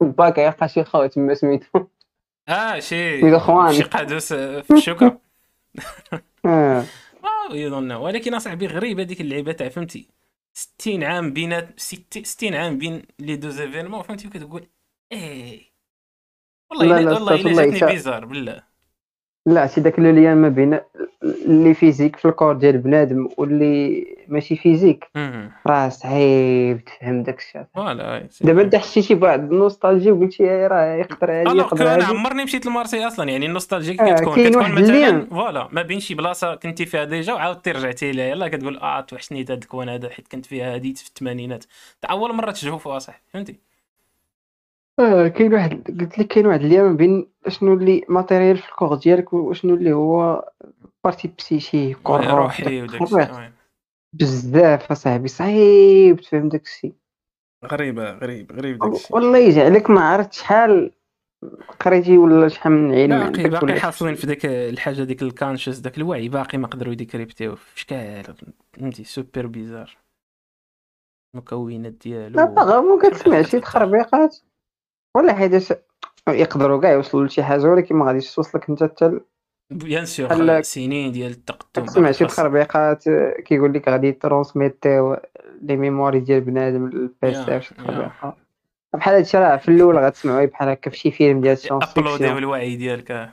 [0.00, 1.86] باك يلقى شي خو تما سميتو.
[2.48, 3.20] آه شي
[3.72, 5.18] شي قادوس آه، في الشوكة.
[7.52, 10.08] يظن ولكن أصاحبي غريبه ديك اللعيبة تاع فهمتي؟
[10.58, 14.66] 60 عام بينات 60 عام بين les deux événements فهمتي؟ وكتقول
[15.12, 15.72] إيه.
[16.70, 18.68] والله لا، لا، والله إلا جاتني bizarre بالله.
[19.48, 20.78] لا si داك le lien ما بين
[21.22, 25.08] اللي physique في ال corps ديال بنادم واللي ماشي physique.
[25.66, 28.62] راه صعيب تفهم داك الشيء voilà دابا.
[28.62, 33.30] انت حسيتي بواحد ال nostalgie وقلتي راه يقدر هادي يقدر أنا عمرني مشيت لمارسي أصلا
[33.30, 35.26] يعني ال nostalgique آه، كتكون كتكون واحد مثلا.
[35.30, 39.42] voilà ما بين شي بلاصة كنتي فيها déjà وعاودتي رجعتي لها يلا كتقول آه توحشني
[39.42, 41.64] هذا الكون هذا حيت كنت فيها هذه في الثمانينات
[42.10, 43.67] أول مرة تشوفها صح فهمتي
[44.98, 48.72] آه كاين واحد قلت لك كاين واحد اللي ما بين شنو اللي matériel في ال
[48.72, 50.48] corps ديالك وشنو اللي هو
[51.04, 53.52] بارتي بسيشي كور روحي وداك.
[54.12, 56.92] بزاف أصاحبي صعيب تفهم داكشي.
[57.64, 59.14] غريبة غريب غريب داكشي.
[59.14, 60.92] والله يجي عليك ما عرفت شحال
[61.80, 66.28] قريتي ولا شحال من علم باقي باقي حاصلين في ديك الحاجة ديك الكانشس داك الوعي
[66.28, 67.56] باقي ما قدروا يديكريبتيو.
[67.56, 68.34] في شكال
[68.72, 69.96] فهمتي سوبر بيزار
[71.34, 73.60] المكونات لا ديالو باغا مو شحال كتسمع شي.
[73.60, 74.36] تخربيقات.
[75.14, 75.78] ولا حيت
[76.28, 79.20] يقدروا كاع يوصلوا لشي حاجة ولكن ما غاديش توصلك انت حتى
[79.70, 82.02] bien sûr سنين ديال التقدم.
[82.02, 83.04] باقي شي تخربيقات
[83.44, 85.16] كيقول لك غادي transmettre
[85.62, 87.74] يو les mémoires ديال بنادم لل PC شي.
[87.74, 88.36] تخربيقة.
[88.92, 92.76] بحال هادشي راه في الأول غتسمعوه بحال هكا في شي فيلم ديال science أبلوديو الوعي
[92.76, 93.30] ديالك.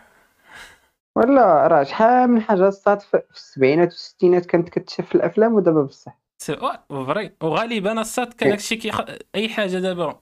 [1.16, 6.20] ولا راه شحال من حاجة صارت في السبعينات والستينات كانت كتشاف في الأفلام ودابا بصح.
[6.42, 6.58] c'est
[6.92, 8.52] vrai وغالبا الصاد كان.
[8.52, 9.02] هادشي كيخ...
[9.36, 10.20] أي حاجة دابا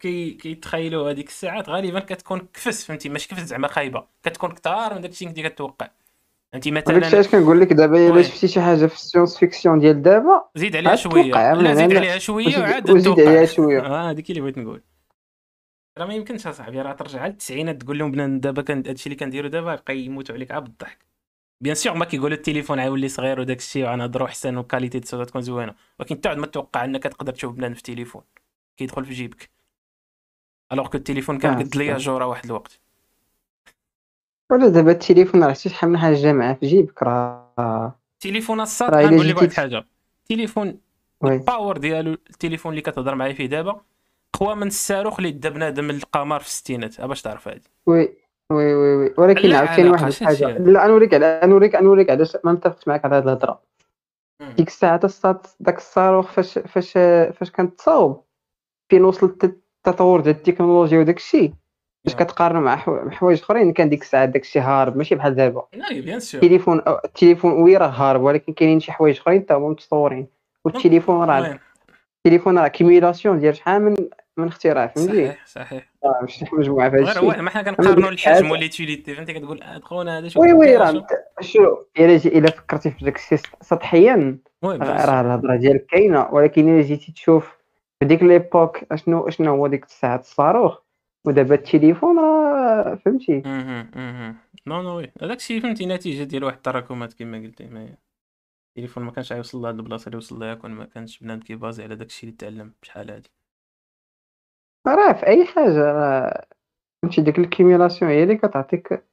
[0.00, 4.06] كي كيتخيلوا هذيك الساعات غالبا كتكون كفس فهمتي؟ ماشي كفس زعما خايبة.
[4.22, 5.90] كتكون كثار من داكشي اللي كتوقع.
[6.52, 8.10] فهمتي؟ مثلا الشيء اش كنقول لك دابا.
[8.10, 11.52] الا شفتي شي حاجة في ال science-fiction ديال دابا؟ زيد عليها شوية.
[11.54, 13.28] لا زيد عليها شوية وعاد وزيد توقع.
[13.28, 13.80] عليها شوية.
[13.80, 14.82] آه هذيك اللي بغيت نقول.
[15.98, 19.48] راه ما يمكنش أصاحبي راه ترجع للتسعينات تقول لهم بنان دابا كان هادشي اللي كنديرو
[19.48, 20.50] دابا يبقى يموتوا عليك.
[20.50, 21.06] عا بالضحك.
[21.60, 25.42] bien sûr ما كيقولوا التليفون عاولي صغير وداك الشيء وغنهضروا احسن و qualité الصوت تكون
[25.42, 25.74] زوينة.
[25.98, 28.22] ولكن انت عاد ما تتوقع إنك تقدر تشوف بنان في التليفون
[28.76, 29.55] كيدخل في جيبك.
[30.72, 32.04] alors que التليفون كان آه، قد ليا صح.
[32.04, 32.80] جوره واحد الوقت.
[34.50, 37.94] ولا دابا التليفون راه شحال من حاجة جامعه في جيبك راه.
[38.20, 39.84] تليفون الصاد غنقول لك واحد تش- حاجة.
[40.28, 40.78] تليفون
[41.20, 41.34] oui.
[41.34, 43.80] ال power ديالو التليفون اللي كتهضر معايا فيه دابا
[44.32, 47.00] قوى من الصاروخ اللي دا بنادم القمر في الستينات.
[47.00, 48.08] باش تعرف هادي؟ oui
[48.50, 49.14] oui oui oui.
[49.18, 50.58] ولكن عاوتاني واحد الحاجة.
[50.58, 53.62] لا نوريك نوريك نوريك علاش ما متفقش معاك على هاد الهضرة.
[54.56, 56.92] ديك الساعة تصات داك الصاروخ فاش فاش
[57.38, 58.24] فاش كانت تصاوب.
[58.90, 59.56] فين وصلت
[59.88, 61.52] التطور ديال التكنولوجيا وداك الشيء.
[62.04, 62.14] باش.
[62.14, 65.62] كتقارن مع حو- حوايج أخرين كان ديك الساعة داك الشيء هارب ماشي بحال دابا.
[65.72, 69.68] لا bien sûr التليفون التليفون oui راه هارب ولكن كاينين شي حوايج أخرين تا هما
[69.68, 70.26] متطورين.
[70.64, 71.58] والتليفون راه
[72.26, 73.96] التليفون راه cumulation ديال شحال من
[74.36, 75.92] من اختراع فهمتي؟ صحيح صحيح.
[76.04, 77.42] راه ماشي شي مجموعة في هذا الشيء.
[77.42, 81.06] ما حنا كنقارنوا الحجم وال utilité فهمتي؟ كتقول آه، خونا هذا شوف oui oui راه
[81.40, 87.12] شو؟ إلا إلا فكرتي في داك الشيء سطحيا راه الهضرة ديالك كاينة ولكن إلا جيتي
[87.12, 87.55] تشوف
[88.00, 90.78] في ديك l'époque اشنو أشنو هو ديك الساعة؟ الصاروخ.
[91.26, 93.42] ودابا التليفون راه فهمتي.
[94.66, 95.12] non non oui.
[95.22, 97.66] هذاك الشيء فهمتي نتيجة ديال واحد التراكمات كما قلتي.
[97.66, 97.96] ما
[98.68, 101.84] التليفون ما كانش غيوصل لهاد البلاصة اللي وصل لها كون ما كانش بنادم كي baser
[101.84, 103.30] على داك الشيء اللي تعلم بشحال هادي.
[104.86, 106.46] راه في أي حاجة راه
[107.02, 109.04] فهمتي ديك ال cumulation هي اللي كتعطيك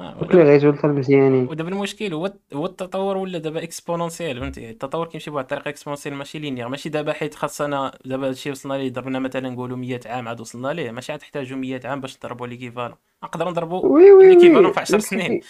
[0.00, 5.30] دوك les résultats المزيانين ودابا المشكل هو هو التطور ولا دابا exponentiel فهمتي؟ التطور كيمشي
[5.30, 9.50] بواحد الطريقة exponentiel ماشي linéaire ماشي دابا حيت خاصنا دابا هادشي وصلنا ليه ضربنا مثلا
[9.50, 10.90] نقولوا 100 عام عاد وصلنا ليه.
[10.90, 14.98] ماشي عاد نحتاجوا 100 عام باش نضربوا l'équivalent نقدروا نضربوا oui oui l'équivalent في 10
[14.98, 15.40] سنين.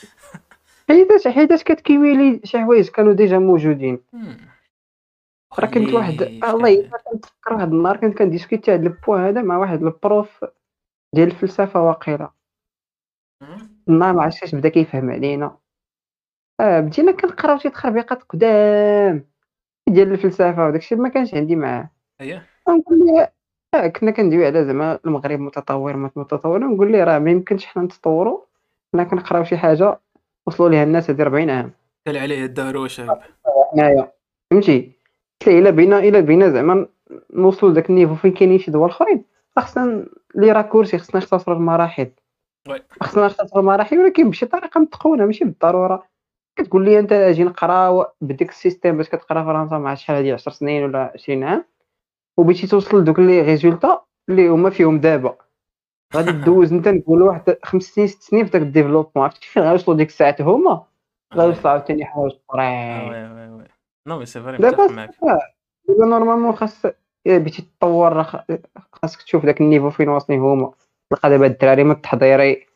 [0.89, 4.01] حيداش حيداش كت cumuler شي حوايج كانوا déjà موجودين.
[5.59, 9.83] راه كنت واحد الله كنتفكر واحد النهار كنت كن discuter هاد البوا هذا مع واحد
[9.83, 10.45] ال prof
[11.15, 12.31] ديال الفلسفة واقيلا.
[13.89, 15.57] النهار ما عرفتش بدا كيفهم علينا.
[16.61, 19.25] آه بدينا كنقراو شي تخربيقات قدام
[19.89, 21.91] ديال الفلسفة وداكشي ما كانش عندي معاه.
[22.21, 23.33] اييه نقول ليه
[23.75, 27.83] آه كنا كندويو على زعما المغرب متطور ما متطور نقول ليه راه ما يمكنش حنا
[27.83, 28.41] نتطوروا
[28.93, 30.01] حنا كنقراو شي حاجة
[30.47, 31.73] وصلوا ليها الناس هذه 40 عام.
[32.07, 33.21] قال عليه الدهر شباب
[33.73, 34.13] حنايا
[34.51, 34.93] فهمتي؟
[35.41, 36.87] قلت ليه إلا بينا إلا بينا زعما
[37.35, 39.25] نوصلوا لذاك ال niveau فين كاينين شي دول أخرين.
[39.57, 42.11] خاصنا les raccourcis خاصنا نختصروا المراحل.
[42.69, 42.83] oui.
[43.01, 46.07] خاصنا نختصروا المراحل ولكن بشي طريقة متقونة ماشي بالضرورة.
[46.59, 50.53] كتقول لي أنت أجي نقراو بديك ال système باش كتقرا فرنسا مع شحال هادي 10
[50.53, 51.65] سنين ولا 20 عام
[52.39, 55.37] وبغيتي توصل لدوك les résultats اللي هما فيهم دابا.
[56.17, 59.25] غادي دوز أنت نقول واحد خمس سنين ست سنين في داك ال développement.
[59.25, 60.85] عرفتي فين غيوصلوا ديك الساعات هما؟
[61.35, 63.65] غيوصلوا عاوتاني حوايج آه، oui oui oui.
[64.09, 65.11] نو mais c'est vrai دابا متفق معاك.
[65.89, 66.87] دابا normalement خاص
[67.27, 68.23] الا بغيتي تطور
[68.93, 70.73] خاصك تشوف داك ال niveau فين واصلين هما.
[71.11, 72.67] تلقى دابا الدراري من التحضيري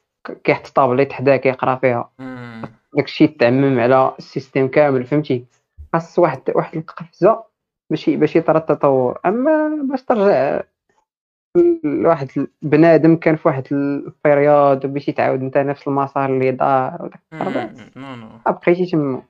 [0.44, 2.10] كيحط طابليت حداه كيقرا فيها.
[2.96, 5.44] داكشي تعمم على ال système كامل فهمتي؟
[5.92, 7.44] خاص واحد واحد القفزة
[7.90, 9.18] باش باش يطرى التطور.
[9.26, 10.60] أما باش ترجع
[11.84, 12.28] لواحد
[12.62, 17.20] البنادم كان في واحد ال période وباش يتعاود انت نفس المسار اللي دار وداك.
[17.96, 18.28] non non.
[18.46, 19.22] بقيتي تما.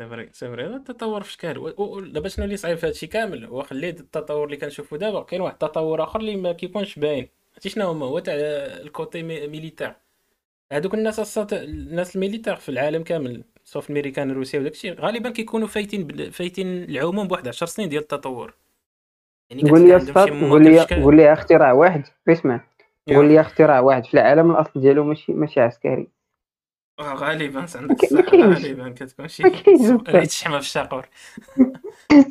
[0.00, 3.06] c'est vrai c'est vrai هذا التطور في شكال و- دابا شنو اللي صعيب في هادشي
[3.06, 7.28] كامل؟ هو خلي التطور اللي كنشوفو دابا كاين واحد التطور آخر اللي ما كيكونش باين.
[7.54, 9.92] عرفتي شنو هما؟ هو تاع ال côté mi- militaire
[10.72, 15.30] هادوك الناس الصات الناس ال militaire في العالم كامل سواء في الميريكان الروسيا وداكشي غالبا
[15.30, 18.54] كيكونوا فايتين بال- فايتين العموم بواحد 10 سنين ديال التطور.
[19.50, 19.94] يعني قول لي
[20.50, 22.64] قول لي قول لي اختراع واحد اسمع.
[23.08, 26.06] قول لي اختراع واحد في العالم الأصل ديالو ماشي ماشي عسكري.
[27.00, 29.42] غالبا عندك الصح غالبا كتكون شي
[30.08, 31.08] ريت الشحمه في الشاقور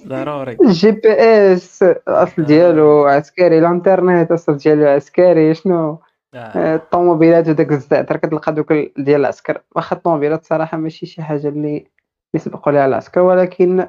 [0.07, 2.45] ضروري ال GPS الاصل آه.
[2.45, 5.99] ديالو عسكري الانترنت الاصل ديالو عسكري شنو؟
[6.33, 6.37] آه.
[6.37, 9.61] آه، الطوموبيلات وداك الزعتر كتلقى دوك ال- ديال العسكر.
[9.75, 11.87] واخا الطوموبيلات صراحة ماشي شي حاجة اللي
[12.33, 13.87] يسبقوا ليها العسكر ولكن.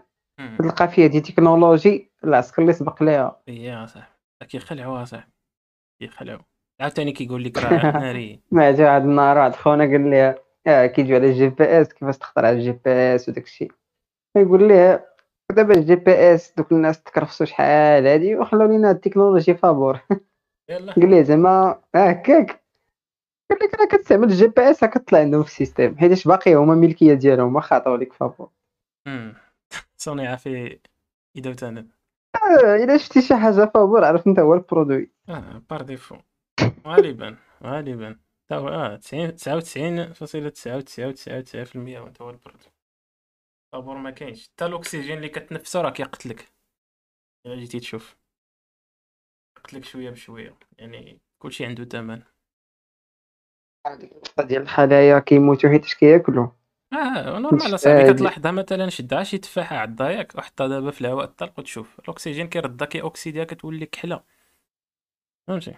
[0.58, 3.40] تلقى فيها des technologies العسكر اللي سبق ليها.
[3.48, 4.14] يا صاحبي
[4.48, 5.32] كيخلعوا صاحبي
[6.00, 6.40] كيخلعوا
[6.80, 10.34] عاوتاني كيقول لك راه ناري ما جا واحد النهار واحد خونا قال لي
[10.66, 13.72] آه كيجيو على ال GPS كيفاش تختار على ال GPS وداك الشيء.
[14.37, 15.14] يقول ليه
[15.53, 20.00] دابا ال GPS دوك الناس تكرفسوا شحال هادي وخلاو لينا التكنولوجي فابور.
[20.70, 22.64] قال لي زعما هكاك؟
[23.50, 25.96] قال لك راه كتستعمل ال GPS كتطلع عندهم في ال système.
[25.98, 28.50] حيتاش باقي هما ملكيه ديالهم واخا عطاو لك فابور.
[29.96, 30.79] صنيعه في
[31.37, 31.87] ايدو تانا
[32.37, 35.11] آه، إلا شفتي شي حاجة فابور عرف أنت هو ال produit.
[35.29, 36.16] آه par défaut
[36.87, 38.23] غالبا غالبا.
[38.48, 42.36] تا هو آه 90 99 فاصلة تسعة وتسعة وتسعة وتسعة في المية وانت هو ال
[42.36, 42.72] produit
[43.72, 44.48] فابور ما كاينش.
[44.48, 46.52] حتى الأكسجين اللي كتنفسو راه كيقتلك.
[47.46, 48.16] إلا جيتي تشوف.
[49.59, 50.59] يقتلك شوية بشوية.
[50.78, 52.22] يعني كلشي عنده ثمن
[53.87, 56.48] النقطة ديال الخلايا كيموتوا حيتاش كياكلوا
[56.92, 58.12] آه normal أصاحبي عادي.
[58.12, 61.98] كتلاحظها مثلا شدها شي تفاحه عضها ياك وحطها دابا في الهواء الطلق وتشوف.
[62.00, 64.24] الأكسجين كيردها كيوكسيديها كتولي كحلة.
[65.46, 65.74] فهمتي؟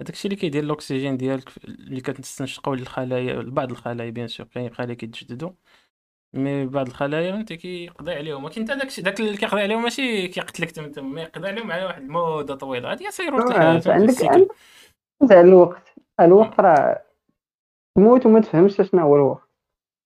[0.00, 4.94] هذاك الشيء اللي كيدير الاكسجين ديالك اللي كتستنشقو للخلايا بعض الخلايا bien sûr كاين خلايا
[4.94, 5.50] كيتجددوا
[6.34, 8.44] mais بعض الخلايا فهمتي كيقضي عليهم.
[8.44, 11.84] ولكن انت داك داك اللي كيقضي عليهم ماشي كيقتلك تم تم ما يقضي عليهم على
[11.84, 12.90] واحد المدة طويلة.
[12.90, 15.94] هادي سيروا آه، الحياة انت فهمتي عندك الوقت.
[16.20, 17.02] الوقت راه
[17.96, 19.48] تموت وما تفهمش شنو هو الوقت.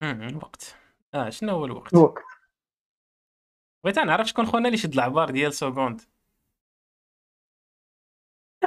[0.03, 0.77] الوقت.
[1.15, 2.25] آه شنو هو الوقت؟ الوقت.
[3.85, 6.01] بغيت نعرف شكون خونا اللي شد العبار ديال سكوند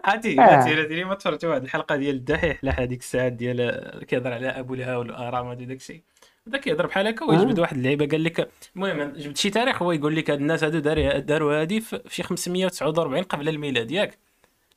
[0.06, 0.42] عرفتي آه.
[0.42, 4.34] عرفتي عرفتي لي ما تفرجت واحد الحلقة ديال الدحيح لا هذيك الساعات ديال آه، كيهضر
[4.34, 6.02] على أبو لها والارام هادي داك الشيء
[6.46, 7.62] بدا كيهضر بحال هكا ويجبد آه.
[7.62, 10.80] واحد اللعيبة قال لك المهم جبد شي تاريخ هو يقول لك هاد الناس هادو
[11.20, 14.18] داروا هادي في شي 549 قبل الميلاد ياك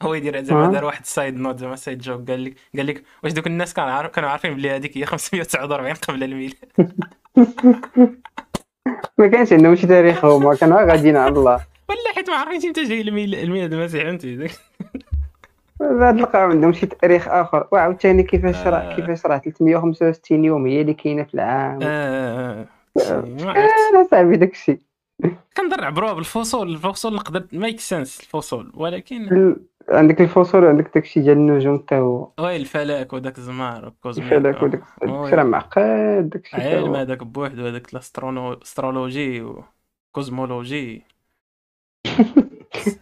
[0.02, 0.70] هو يدير زعما آه.
[0.72, 3.90] دار واحد side note زعما side joke قال لك قال لك واش دوك الناس كانوا
[3.90, 6.54] عارف كانوا عارفين بلي هذيك هي 549 قبل الميلاد
[9.18, 12.82] ما كانش عندهم شي تاريخ هما كانوا غاديين على الله ولا حيت ما عارفينش إمتى
[12.84, 14.48] جاي الميل- الميلاد المسيح فهمتي
[15.80, 17.68] بعد لقاو عندهم شي تاريخ آخر.
[17.72, 18.70] وعاوتاني كيفاش آه.
[18.70, 21.78] راه كيفاش راه 365 يوم هي اللي كاينة في العام.
[21.82, 22.66] آه،
[23.10, 23.72] آه، ما عرفت.
[23.94, 24.78] أنا صاحبي داكشي
[25.56, 26.68] كنضر عبروها بالفصول.
[26.68, 28.72] الفصول نقدر ميك سنس الفصول.
[28.74, 29.56] ولكن
[29.88, 32.28] عندك الفصول وعندك داكشي ديال النجوم حتى هو.
[32.40, 36.94] وي الفلك وداك الزمار الفلك وداك راه معقد داكشي علم.
[36.94, 39.46] هذاك بوحدو هذاك الاسترولوجي
[40.14, 41.15] وكوزمولوجي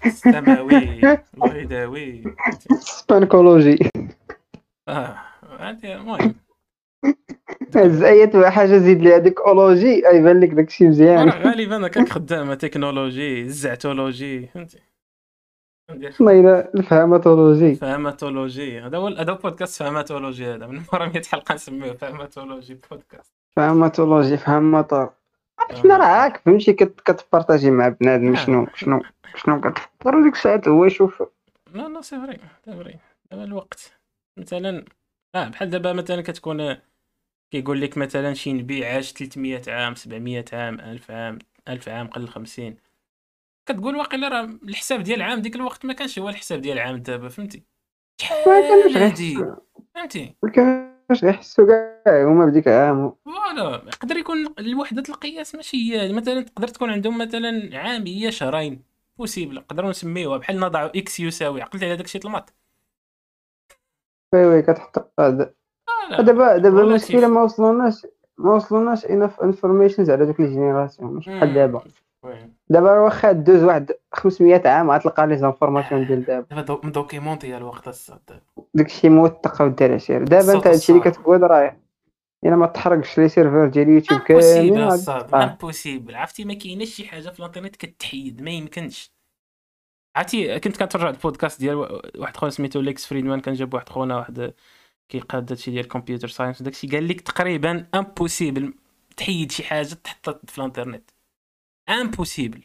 [0.07, 0.77] السماوي
[1.35, 2.25] الله يداوي
[2.81, 3.79] سبانكولوجي.
[4.89, 5.17] آه
[5.59, 6.35] هادي المهم.
[7.77, 11.29] هز اي حاجة زيد لي هذيك ologie يبان لك داكشي مزيان.
[11.29, 14.79] راه غالبا هكاك خدامه تكنولوجي الزعتولوجي فهمتي؟
[15.91, 17.75] والله إلا الفهماتولوجي.
[17.75, 20.67] فهماتولوجي هذا هو هذا بودكاست فهماتولوجي هذا.
[20.67, 22.75] من مره 100 حلقه نسميه فهماتولوجي.
[22.91, 25.13] بودكاست فهماتولوجي فهماتور
[25.73, 28.45] حنا راه هاك فهمتي؟ كت- كت partager مع بنادم آه.
[28.45, 29.03] شنو شنو
[29.37, 31.23] شنو كتفكر وديك الساعات هو يشوف.
[31.75, 32.99] لا لا c'est vrai c'est vrai.
[33.31, 33.93] دابا الوقت
[34.37, 34.85] مثلا
[35.35, 36.83] آه بحال دابا مثلا كتكون آه،
[37.51, 42.29] كيقول لك مثلا شي نبي عاش 300 عام 700 عام 1000 عام 1000 عام قل
[42.29, 42.77] 50
[43.69, 47.29] كتقول واقيلا راه الحساب ديال العام ديك الوقت ما كانش هو الحساب ديال العام دابا
[47.29, 47.63] فهمتي؟
[48.21, 49.39] شحال هادي
[49.95, 50.35] فهمتي؟
[51.11, 56.41] ما كانوش غيحسوا كاع هما بديك عام فوالا يقدر يكون الوحدة القياس ماشي هي مثلا
[56.41, 58.83] تقدر تكون عندهم مثلا عام هي شهرين
[59.19, 62.51] بوسيبل نقدروا نسميوها بحال نضعوا إكس يساوي عقلت على داك الشيء المات
[64.35, 65.55] وي وي كتحط هذا
[66.19, 66.83] دابا دابا.
[66.83, 68.07] المشكلة ما وصلوناش
[68.39, 71.81] ما وصلوناش انف انفورميشنز على دوك الجينيراسيون ماشي بحال مم.
[72.69, 76.47] دابا واخا دوز واحد 500 عام غتلقى لي زانفورماسيون ديال دابا.
[76.51, 78.41] دابا دو- مدوكيمونتي الوقت الصاد
[78.75, 81.05] داكشي موثق ودار عشير دابا انت هادشي اللي.
[81.05, 81.77] كتقول راه
[82.45, 85.45] الا ما تحرقش لي سيرفر ديال يوتيوب كاملين تقطع.
[85.45, 89.13] impossible عرفتي ما كايناش شي حاجة في الانترنت كتحيد ما يمكنش.
[90.17, 91.77] عرفتي كنت كنتفرج على البودكاست ديال
[92.19, 94.53] واحد خونا سميتو ليكس فريدمان كان جاب واحد خونا واحد
[95.09, 96.87] كيقاد هادشي ديال ال computer science وداكشي.
[96.87, 98.75] قال لك تقريبا impossible
[99.17, 101.11] تحيد شي حاجة تحطها في الانترنت.
[101.89, 102.65] امبوسيبل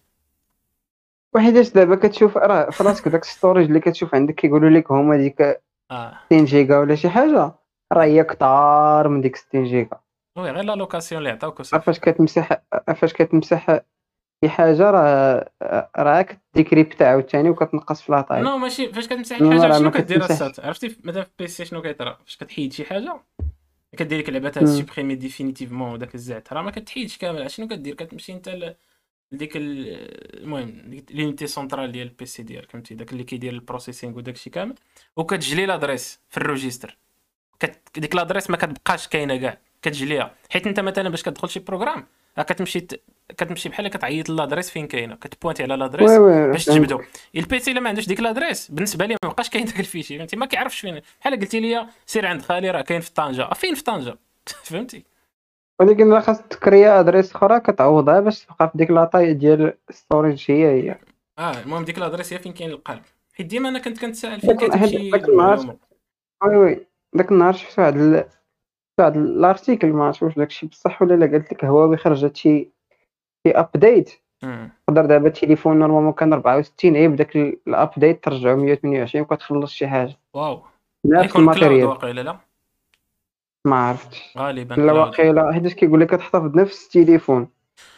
[1.35, 5.61] وحيداش دابا كتشوف راه في راسك داك storage اللي كتشوف عندك كيقولوا لك هما ديك
[5.91, 6.19] آه.
[6.25, 7.51] 60 جيجا ولا شي حاجة
[7.93, 9.99] راه هي كتار من ديك 60 جيجا.
[10.37, 12.61] oui غير l'allocation اللي عطاوك فاش كتمسح
[12.95, 13.79] فاش كتمسح
[14.43, 15.49] شي حاجة راه
[15.97, 16.21] راه
[16.53, 20.23] كت decrypt عاوتاني وكتنقص في la taille non ماشي فاش كتمسح الحاجة راه شنو كدير.
[20.25, 23.21] الصاد عرفتي مثلا في PC شنو كيطرا؟ فاش كتحيد شي حاجة؟
[23.97, 24.65] كدير لك لعبة مم.
[24.65, 26.55] supprimer définitivement وداك الزعتر.
[26.55, 28.75] راه ما كتحيدش كامل شنو كدير؟ كتمشي انت
[29.33, 34.17] ال- المهم ديك l'unité centrale ديال ال PC ديالك فهمتي؟ داك اللي كيدير ال processing
[34.17, 34.75] وداك الشيء كامل.
[35.15, 36.97] وكتجلي l'adresse في ال registre
[37.59, 37.99] كت...
[37.99, 40.35] ديك l'adresse ما كتبقاش كاينة كاع كتجليها.
[40.49, 42.05] حيت انت مثلا باش كتدخل شي programme
[42.37, 43.01] راه كتمشي ت...
[43.37, 45.15] كتمشي بحال كتعيط l'adresse فين كاينة.
[45.15, 46.65] كت pointer على l'adresse باش.
[46.65, 47.01] تجبدو.
[47.35, 50.17] ال PC الا ما عندوش ديك l'adresse بالنسبة لي ما بقاش كاين داك ال fichier
[50.17, 51.01] فهمتي؟ ما كيعرفش فين.
[51.21, 53.53] بحال قلتي لي سير عند خالي راه كاين في طنجة.
[53.53, 54.17] فين في طنجة؟
[54.63, 55.03] فهمتي؟
[55.79, 60.51] ولكن راه خاص تكريا adresse أخرى كتعوضها باش تبقى في ديك la taille ديال storage
[60.51, 60.99] هي هي.
[61.39, 63.01] آه المهم ديك l'adresse هي فين كاين القالب.
[63.33, 65.77] حيت ديما أنا كنت كنتسائل فين كتمشي داك النهار المعلومه
[66.43, 66.85] oui oui.
[67.13, 68.25] داك النهار شفت واحد ال...
[68.99, 71.31] واحد l'article ما عرفتش واش داكشي بصح ولا لا.
[71.31, 72.69] قالت لك هواوي خرجت شي
[73.47, 74.11] شي update.
[74.87, 79.87] تقدر دابا التليفون normalement كان 64 غيب داك ال- ال update ترجعو 128 وكتخلص شي
[79.87, 80.15] حاجة.
[80.33, 80.61] waouh.
[81.05, 81.87] نفس ال matériel.
[81.87, 82.37] واقيلا لا؟
[83.69, 84.33] ما عرفتش.
[84.37, 87.47] غالبا لا واقيلا حيت كيقول لك كتحتفظ نفس التليفون.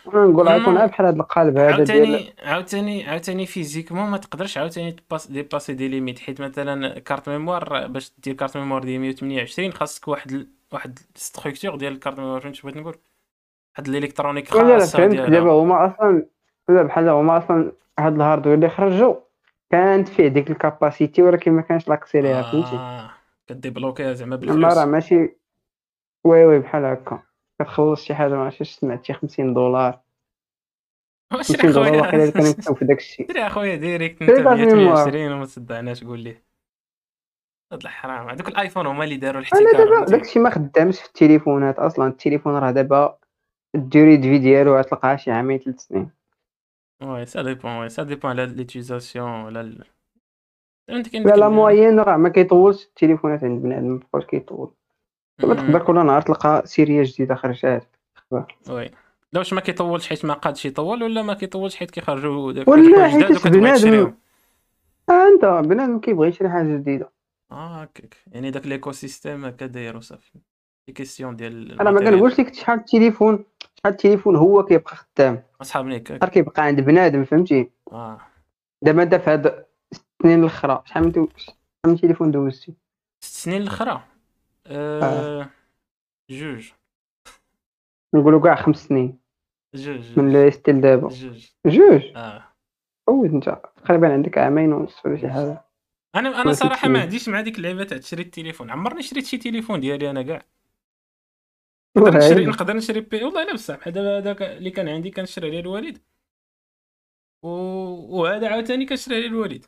[0.07, 0.47] أنا نقول.
[0.47, 4.98] غيكون غير بحال هاد القالب هذا ديال عاوتاني عاوتاني عاوتاني physiquement ما تقدرش عاوتاني ت
[4.98, 10.07] passe dépasser des limites حيت مثلا carte mémoire باش دير carte mémoire ديال 128 خاصك
[10.07, 10.47] واحد ال...
[10.71, 12.95] واحد structure ديال ال carte mémoire فهمتي بغيت نقول؟
[13.77, 15.15] واحد l'électronique لا لا فهمت.
[15.15, 16.25] دابا هما أصلا
[16.69, 19.15] لا بحال هما أصلا هاد ال hardware اللي خرجوا
[19.71, 23.11] كانت فيه ديك ال capacité ولكن ما كانش l'accès ليها فهمتي؟ آه.
[23.47, 25.40] ك débloquer ها زعما أما راه بالفلوس ماشي
[26.25, 27.23] oui oui بحال هكا.
[27.59, 29.99] كتخلص شي حاجة ما عرفتش سمعت شي 50 دولار.
[31.33, 33.27] واش 50 دولار واقيلا اخويا يكتبوا في داك الشيء.
[33.27, 34.95] سير أخويا direct انت carte mémoire.
[34.95, 36.37] 120 وما تصدعناش قول لي.
[37.71, 38.29] هاد الحرام.
[38.29, 41.79] هذوك الآيفون هما اللي داروا أنا الاحتكار دابا فهمتي؟ داك الشيء ما خدامش في التليفونات
[41.79, 42.07] أصلا.
[42.07, 43.17] التليفون راه دابا
[43.75, 46.11] la durée de vie ديالو غتلقاها شي عامين ثلاث سنين.
[47.03, 52.85] oui ça dépend oui ça dépend على l'utilisation ولا لا لا موين راه ما كيطولش.
[52.85, 54.57] التليفونات عند بنادم ما بقاش كيطول.
[54.67, 54.80] دابا.
[55.41, 57.83] تقدر كل نهار تلقى سيريه جديدة خرجات
[58.31, 58.91] وي.
[59.33, 63.07] لا واش ما كيطولش حيت ما قادش يطول ولا ما كيطولش حيت كيخرجوا داك ولا
[63.09, 64.13] حيت بنادم-
[65.09, 67.11] آه أنت بنادم كيبغي يشري حاجة جديدة.
[67.51, 70.31] آه هكاك يعني داك ليكو سيستيم هكا داير وصافي.
[70.85, 71.99] سي كيسيون ديال أنا ما.
[71.99, 73.45] كنقولش لك شحال التليفون
[73.77, 75.43] شحال التليفون هو كيبقى خدام.
[75.61, 76.17] أصحاب نيك هكا.
[76.17, 78.17] نهار كيبقى عند بنادم فهمتي؟ آه.
[78.81, 82.73] دابا انت في هاد السنين الأخرى شحال من شحال من تليفون دوزتي؟
[83.23, 84.01] ست سنين الأخرى؟
[84.65, 85.49] آه...
[86.29, 86.71] جوج.
[88.15, 89.19] نقولوا كاع خمس سنين.
[89.75, 91.07] جوج من اللي ستيل دابا.
[91.07, 91.49] جوج.
[91.67, 92.53] جوج؟ آه.
[93.07, 93.61] فوت انت.
[93.85, 95.65] تقريبا عندك عامين ونص ولا شي حاجة.
[96.15, 96.87] أنا أنا صراحة.
[96.87, 98.69] ما عنديش مع ديك اللعبه تاع تشري التليفون.
[98.69, 100.45] عمرني شريت شي تليفون ديالي أنا كاع.
[101.97, 102.45] نقدر نشري.
[102.45, 103.75] نقدر نشري بي والله لا بصح.
[103.75, 106.01] بحال دابا هذاك اللي كان عندي كنشري عليه الوالد.
[107.43, 107.47] و...
[108.19, 109.65] وهذا عاوتاني كنشري عليه الوالد.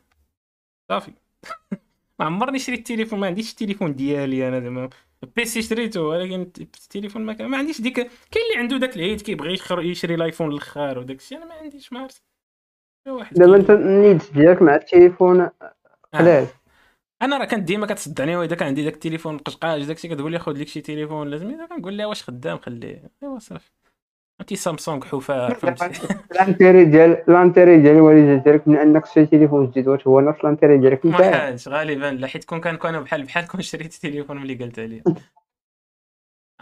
[0.88, 1.12] صافي.
[2.18, 4.90] ما عمرني شريت التليفون ما عنديش التليفون ديالي أنا زعما
[5.36, 9.58] PC شريته ولكن التليفون ما كان ما عنديش ديك كاين اللي عنده داك العيد كيبغي
[9.78, 12.22] يشري الايفون الآخر وداك الشيء أنا ما عنديش ما عرفت
[13.08, 15.48] واحد دابا انت النيت ديالك مع التليفون.
[16.14, 16.48] علاش
[17.22, 20.52] أنا راه كانت ديما كتصدعني واذا كان عندي داك التليفون قشقاج داكشي كتقول لي خذ
[20.60, 23.70] لك شي تليفون لازم كنقول لها واش خدام خليه ايوا صافي
[24.40, 29.88] عرفتي سامسونج حفار فهمتي الانتيري ديال الانتيري ديال الوالده ديالك من انك تشري تليفون جديد
[29.88, 33.22] واش هو نفس الانتيري ديالك ما انت حاجش غالبا لا حيت كون كان كون بحال
[33.22, 35.02] بحال كون شريت تليفون ملي قلت عليه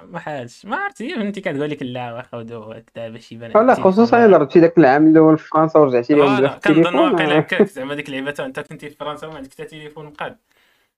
[0.03, 4.25] ما حاجش ما عرفتي فهمتي كتقول لك لا واخا ودو هكذا باش يبان لا خصوصا.
[4.27, 7.39] إلا ضربتي داك العام الأول في فرنسا ورجعتي لهم بلا كنظن واقيلا.
[7.39, 10.37] هكاك زعما ديك اللعبه تا انت كنتي في فرنسا وما عندك حتى تليفون مقاد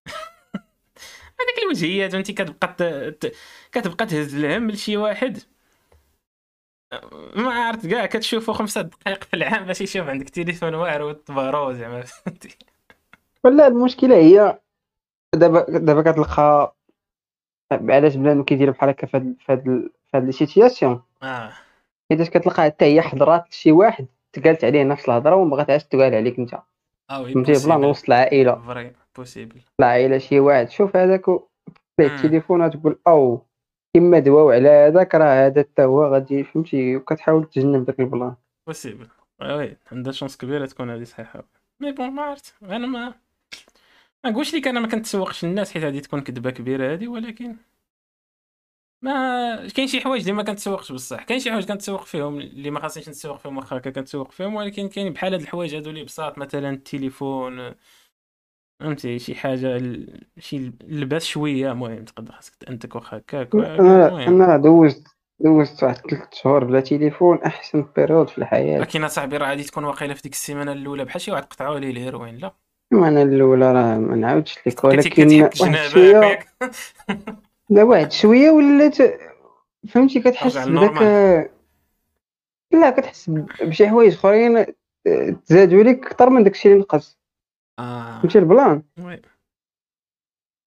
[1.40, 3.14] هذيك الوجهيات فهمتي كتبقى.
[3.72, 5.38] كتبقى تهز الهم لشي واحد
[7.36, 12.02] ما عرفت كاع كتشوفو خمسة دقائق في العام باش يشوف عندك تليفون واعر وتبارو زعما
[12.02, 12.58] فهمتي.
[13.44, 14.58] ولا المشكلة هي
[15.34, 16.74] دابا دابا كتلقى
[17.72, 19.36] علاش بنادم كيدير بحال هكا في هاد
[20.06, 21.02] في هاد la situation.
[21.22, 21.52] آه.
[22.10, 26.38] حيتاش كتلقى حتى هي حضرات شي واحد تقالت عليه نفس الهضرة وما بغاتهاش تقال عليك
[26.38, 26.54] انت.
[27.10, 28.62] آه oui فهمتي؟ بلا وسط العائلة.
[28.66, 30.70] vrai possible العائلة شي واحد.
[30.70, 31.48] شوف هذاك و-.
[32.00, 33.42] التليفون وتقول أو.
[33.94, 38.34] كما دواو على هذاك راه هذا حتى هو غادي فهمتي؟ وكتحاول تجنب داك ال plan.
[38.66, 39.08] possible
[39.40, 41.44] oui عندها chance كبيرة تكون هذه صحيحة.
[41.80, 42.54] mais bon ما عرفت.
[42.62, 43.14] أنا ما
[44.24, 47.56] ما نقولش لك أنا ما كنتسوقش الناس حيت هذه تكون كذبة كبيرة هذه ولكن
[49.02, 51.22] ما كاين شي حوايج اللي ما كنتسوقش بصح.
[51.24, 55.12] كاين شي حوايج كنتسوق فيهم اللي ما خاصنيش نتسوق فيهم واخا كنتسوق فيهم ولكن كاين
[55.12, 57.74] بحال هاد الحوايج هادو اللي بساط مثلا التليفون
[58.80, 64.42] فهمتي شي حاجة ال- شي لباس شوية المهم تقدر خاصك تأنتك واخا هكاك أنا المهم.
[64.42, 65.06] أنا دوزت
[65.40, 68.78] دوزت واحد ثلاث شهور بلا تليفون أحسن période في الحياة.
[68.80, 71.90] لكن أصاحبي راه غادي تكون واقيلا في ديك السيمانة الأولى بحال شي واحد قطعوا ليه
[71.90, 72.54] الهيروين لا.
[72.92, 76.38] اما أنا الأولى راه ما نعاودش لك ولكن كتحك واحد شوية
[77.70, 78.96] لا واحد شوية ولات
[79.88, 81.48] فهمتي كتحس بداك le normal.
[82.72, 84.56] لا كتحس ب- بشي حوايج أخرين
[85.06, 87.18] آه، تزادوا لك أكثر من داكشي اللي نقص.
[87.78, 88.18] آه.
[88.20, 89.20] فهمتي ال plan oui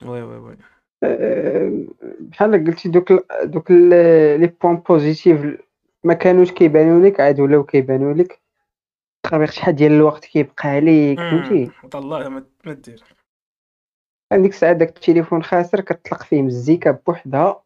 [0.06, 0.58] oui oui oui
[1.04, 1.84] آه،
[2.20, 3.12] بحال قلتي دوك
[3.44, 5.62] دوك les points positifs
[6.04, 8.42] ما كانوش كيبانوا لك عاد ولاو كيبانوا لك.
[9.28, 11.90] خبيق شحال ديال الوقت كيبقى عليك فهمتي؟ مم.
[11.96, 13.04] الله ما ما دير.
[14.32, 17.64] عندك الساعة داك التليفون خاسر كتطلق فيه مزيكا بوحدها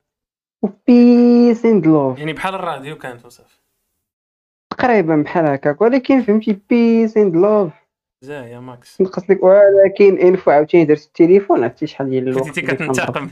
[0.62, 3.60] و peace and love يعني بحال الراديو كانت وصافي.
[4.70, 7.74] تقريبا بحال هكاك ولكن فهمتي بيس اند لوف
[8.22, 12.62] زاهيه ماكس نقص لك ولكن انفو عاوتاني درت التليفون عرفتي شحال ديال الوقت كنتي.
[12.62, 13.30] كتنتقم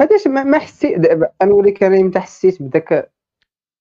[0.00, 3.12] هاداش ما, حسيت دابا نولي كريم متى حسيت بداك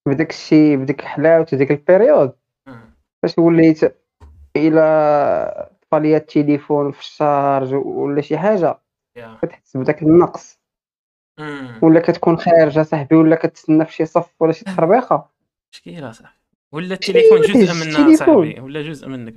[0.08, 2.32] بداك الشيء بداك حلاوه ديك البيريود
[2.68, 2.96] مم.
[3.24, 3.96] فاش وليت
[4.56, 8.80] إلى طفى التليفون في الشارج ولا شي حاجة
[9.16, 9.38] يا.
[9.42, 10.60] كتحس بداك النقص.
[11.82, 15.30] ولا كتكون خارجة صاحبي ولا كتسنى في شي صف ولا شي تخربيقه
[15.74, 16.39] مشكلة صاحبي
[16.72, 18.16] ولا التليفون جزء منا.
[18.16, 19.34] صاحبي؟ ولا جزء منك؟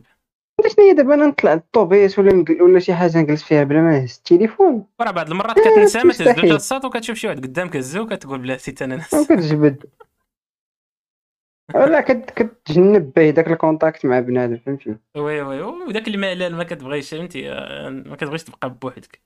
[0.61, 3.91] ولا شنو هي دابا أنا نطلع للطوبيس ولا ولا شي حاجة نجلس فيها بلا ما
[3.99, 4.87] نهز التليفون.
[5.01, 6.53] وراه بعض المرات كتنسى ما تهزوش مستحيل.
[6.55, 9.85] الصوت وكتشوف شي واحد قدامك هزو وكتقول بلاتي أنا ناس وكتجبد.
[11.74, 16.64] ولا كت كتجنب به داك ال contact مع بنادم فهمتي؟ وي وي وداك الملل ما
[16.64, 19.20] كتبغيش فهمتي؟ آه، ما كتبغيش تبقى بوحدك.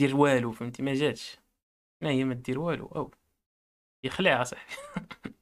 [0.00, 1.38] دير والو فهمتي؟ ما جاتش.
[2.02, 3.10] ما هي ما دير والو أو.
[4.04, 4.72] يخلع صاحبي.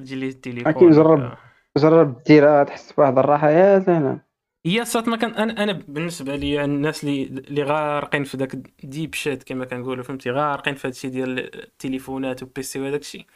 [0.00, 1.20] تجي لي التليفون أكيد جرب.
[1.20, 1.38] آه.
[1.78, 3.50] جرب ديرها تحس بواحد الراحة.
[3.50, 4.20] يا سلام
[4.66, 9.14] هي الصوت ما كان أنا أنا بالنسبة لي الناس اللي اللي غارقين في ذاك ديب
[9.14, 13.26] شات كما كنقولوا فهمتي؟ غارقين في هادشي ديال التليفونات وبيسي وهذاك الشيء.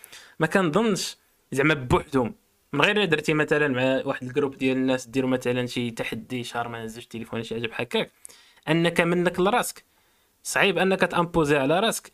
[0.41, 1.17] ما كنظنش
[1.53, 2.35] زعما بوحدهم
[2.73, 6.69] من غير درتي مثلا مع واحد ال groupe ديال الناس ديروا مثلا شي تحدي شهر
[6.69, 8.11] ما نهزوش التليفون شي حاجة بحال هكاك
[8.69, 9.85] أنك منك لراسك
[10.43, 12.13] صعيب أنك ت imposer على راسك.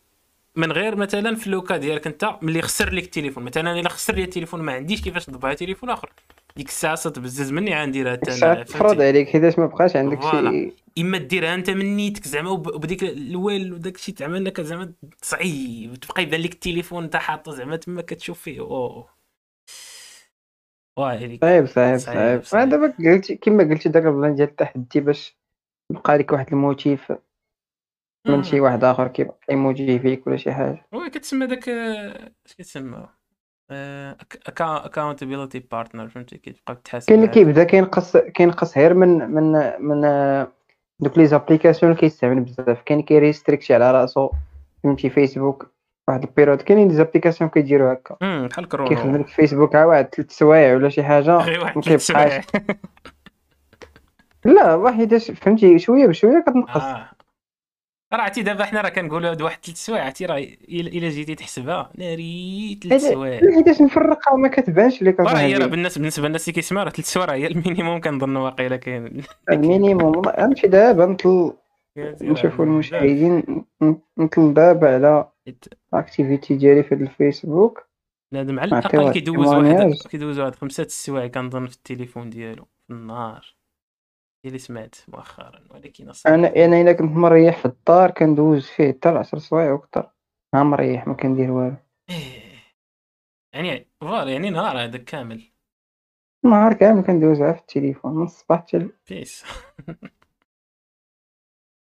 [0.56, 4.14] من غير مثلا في le cas ديالك أنت ملي خسر لك التليفون مثلا إلا خسر
[4.14, 6.12] لي التليفون ما عنديش كيفاش نطبع تليفون آخر.
[6.56, 10.22] ديك الساعة صتبزز مني غنديرها حتى أنا تفرض؟ عليك حيتاش ما بقاش عندك.
[10.22, 14.92] شي إما ديرها أنت من نيتك زعما وب- وبديك الوال وداك الشيء زعما انك زعما
[15.22, 18.60] صعيب تبقى يبان لك التليفون أنت حاطه زعما تما كتشوف فيه.
[18.60, 19.08] أوه.
[20.98, 25.36] صعيب صعيب صعيب، دابا قلتي كما قلتي داك ال plan ديال التحدي باش
[25.90, 27.12] يبقى لك واحد ال motif.
[28.28, 30.86] من شي واحد آخر كيبقى ي motiver فيك ولا شي حاجة.
[30.92, 33.06] oui كتسمى داك آه، اش كتسمى
[34.60, 37.30] accountability partner فهمتي؟ كتبقى تحاسب كاين اللي.
[37.32, 40.52] كيبدا كينقص كينقص غير من من من آه،
[41.00, 42.82] دوك les applications اللي كيستعمل بزاف.
[42.82, 44.30] كاين كي restricter على راسو
[44.84, 45.70] فهمتي؟ فيسبوك
[46.08, 48.14] واحد ال période كاينين des applications كيديروا هكا.
[48.20, 52.06] بحال كيخدم كورونا لك فيسبوك عا واحد ثلاث سوايع ولا شي حاجة غير واحد ثلاث
[52.06, 52.40] سوايع.
[54.44, 56.82] لا واحد فهمتي؟ شوية بشويه كتنقص.
[56.82, 57.10] آه.
[58.12, 60.38] راه عرفتي دابا حنا راه كنقولوا هاد واحد ثلاث سوايع عرفتي راه
[60.68, 63.40] إلا جيتي تحسبها ناري ثلاث سوايع.
[63.54, 67.06] حيتاش نفرقها ما كتبانش لك راه هي راه بالنسبة بالنسبة للناس اللي كيسمعوا راه ثلاث
[67.06, 69.22] سوايع هي ال minimum كنظن واقيلا كاين.
[69.50, 70.22] ال minimum.
[70.38, 71.52] نمشي دابا نطل
[71.98, 73.64] نشوفوا المشاهدين
[74.18, 75.28] نطل دابا على
[75.92, 77.86] ال activity ديالي في الفيسبوك.
[78.32, 79.92] بنادم على الاقل كيدوز واحد.
[80.10, 83.59] كيدوز واحد خمسة السوايع كنظن في التليفون ديالو في النهار.
[84.44, 89.38] اللي سمعت مؤخرا ولكن أنا أنا الا كنت مريح في الدار كندوز فيه حتى 10
[89.38, 90.10] سوايع وكثر
[90.54, 91.76] ها مريح ما كندير والو.
[92.10, 92.50] إيه.
[93.54, 95.52] يعني voilà يعني نهار هذاك كامل.
[96.44, 99.44] النهار كامل كندوزها في التليفون من الصباح حتى بيس.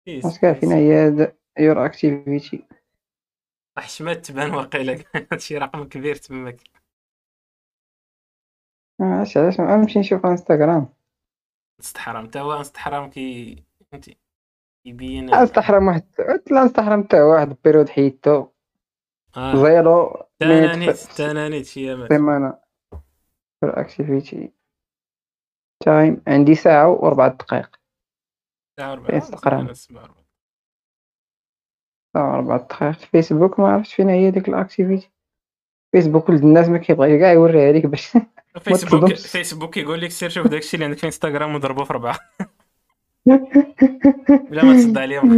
[0.05, 2.63] بيس باسكو فينا هي يور أكتيفيتي.
[3.77, 5.03] حشمات تبان واقيلا.
[5.37, 6.61] شي رقم كبير تماك
[9.01, 10.96] علاش علاش؟ ما نمشي نشوف إنستغرام.
[11.79, 12.27] نستحرم.
[12.27, 14.17] حتى هو نستحرم كي فهمتي؟
[14.85, 16.03] يبين انستغرام واحد
[16.51, 18.47] الانستغرام حتى واحد البيريود حيدتو.
[19.37, 19.55] آه.
[19.55, 22.59] زيرو تانانيت تانانيت شي يامات سيمانة.
[23.63, 24.51] your activity
[25.85, 27.79] time عندي ساعة وأربعة دقائق.
[28.79, 29.73] ساعة في انستغرام.
[29.73, 30.13] ساعة وربع.
[32.13, 32.97] ساعة وأربعة دقائق.
[32.97, 35.11] فيسبوك ما عرفتش فين هي ديك ال activity.
[35.91, 38.17] فيسبوك ولد الناس ما كيبغي كاع يوريها لك باش
[38.59, 39.13] فيسبوك.
[39.13, 42.19] فيسبوك يقول لك سير شوف داكشي اللي عندك في انستغرام وضربه في ربعه
[44.49, 45.37] بلا ما تصدع عليهم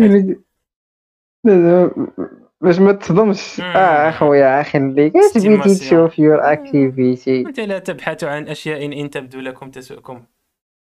[2.61, 3.61] باش ما تصدمش.
[3.61, 5.43] آه اخويا خليك estimation.
[5.43, 10.25] تبغي تشوف your activity انت لا تبحثوا عن اشياء ان تبدو لكم تسؤكم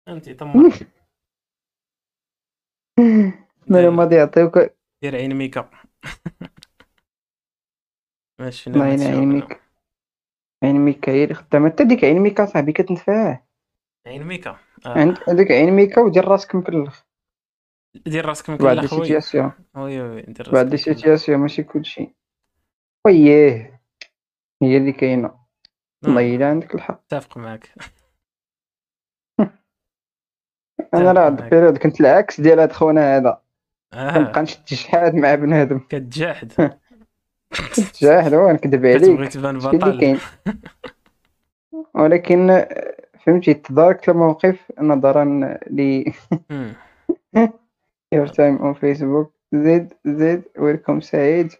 [0.07, 0.71] فهمتي طمر
[3.67, 4.59] معلومات يعطيوك
[5.03, 5.69] دير عين ميكا
[8.39, 9.43] ماشي الله يعين
[10.63, 11.69] عين ميكا هي اللي خدامة.
[11.69, 13.47] حتى ديك عين ميكا صاحبي كتنفعه
[14.07, 14.49] عين ميكا
[14.85, 14.89] آه.
[14.89, 17.03] عند- عندك عين ميكا ودير راسك مكلخ
[18.05, 20.81] دير راسك بعد مكلخ خويا citation oui oui دير راسك بعد مكلخ.
[20.81, 22.15] citation ماشي كلشي
[23.07, 23.79] وياه
[24.63, 25.39] هي اللي كاينة.
[26.03, 27.01] والله نعم، إلا عندك الحق.
[27.13, 27.69] أتفق معك.
[30.93, 31.43] أنا راه هاد معاك.
[31.53, 33.41] البيريود كنت العكس ديال هاد خونا هذا.
[33.93, 34.13] آه.
[34.17, 35.79] كنبقى نشد شحال مع بنادم.
[35.79, 36.53] كتجاحد
[38.01, 39.33] جاهل هو نكذب كتبغي عليك.
[39.33, 40.19] تبان بطل كاين؟
[41.95, 42.95] ولكن آه،
[43.25, 45.25] فهمتي تداركت الموقف نظرا
[45.71, 46.03] ل
[48.15, 49.27] your time on Facebook.
[49.53, 51.51] زيد زيد welcome سعيد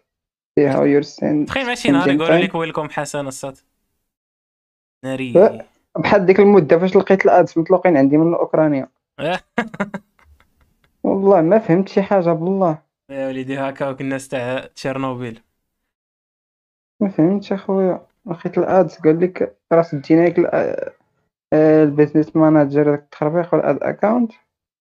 [0.60, 2.38] see how you're send تخيل ماشي نهار يقولوا.
[2.38, 3.58] لك welcome حسن الصاد
[5.04, 5.32] ناري.
[5.98, 8.88] بحال ديك المدة فاش لقيت ال ads مطلوقين عندي من اوكرانيا.
[11.04, 12.78] والله ما فهمت شي حاجة بالله.
[13.10, 15.40] يا وليدي هكاك الناس تاع تشيرنوبيل.
[17.00, 18.06] ما فهمتش أخويا.
[18.26, 20.38] لقيت ال ads قال لك راه سدينا لك
[21.52, 24.32] آه، ال business manager داك التخربيق وال ad account.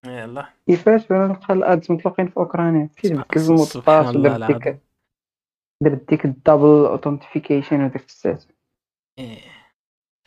[0.06, 0.46] يلا.
[0.68, 2.90] كيفاش؟ وأنا نلقى الأدز مطلقين في أوكرانيا.
[2.98, 4.52] كيف باس الله ودرت.
[4.52, 4.80] ديك
[5.84, 8.44] درت ديك الدبل اوثنتيفيكيشن وداك السات
[9.20, 9.38] إيه.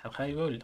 [0.01, 0.59] شحال خايبه ولا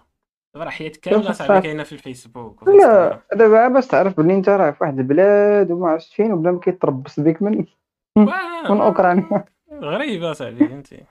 [0.55, 1.61] دابا راه حياتك كاملة صاحبي.
[1.61, 3.21] كاينة في الفيسبوك لا.
[3.33, 7.21] دابا باش تعرف بلي أنت راه في واحد البلاد وما عرفتش فين وبلا ما كيتربص
[7.21, 7.65] بك من
[8.71, 9.45] من أوكرانيا.
[9.73, 11.05] غريبة صاحبي فهمتي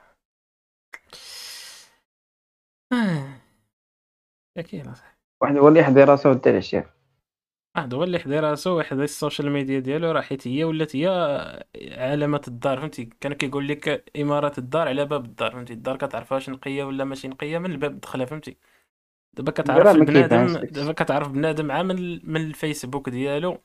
[2.94, 3.42] آه.
[4.58, 6.86] يا كاين صاحبي واحد هو اللي يحضر راسو ودار الشيء
[7.78, 11.08] واحد هو اللي حدا راسو ويحضر ال social media ديالو راه حيت هي ولات هي
[11.92, 16.50] علامة الدار فهمتي؟ كان كيقول لك امارات الدار على باب الدار فهمتي؟ الدار كتعرفها واش
[16.50, 18.58] نقية ولا ماشي نقية من الباب دخلها فهمتي؟
[19.34, 20.72] دابا كتعرف راه ما بنادم كيبانش.
[20.72, 23.62] دابا كتعرف بنادم عا من من الفيسبوك ديالو.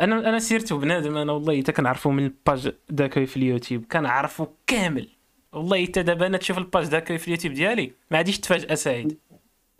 [0.00, 4.46] أنا أنا سيرت بنادم أنا والله حتى كنعرفو من ال page داك في اليوتيوب كنعرفو
[4.66, 5.08] كامل.
[5.52, 9.18] والله حتى دابا أنا تشوف ال page داك في اليوتيوب ديالي ما غاديش تفاجئ سعيد.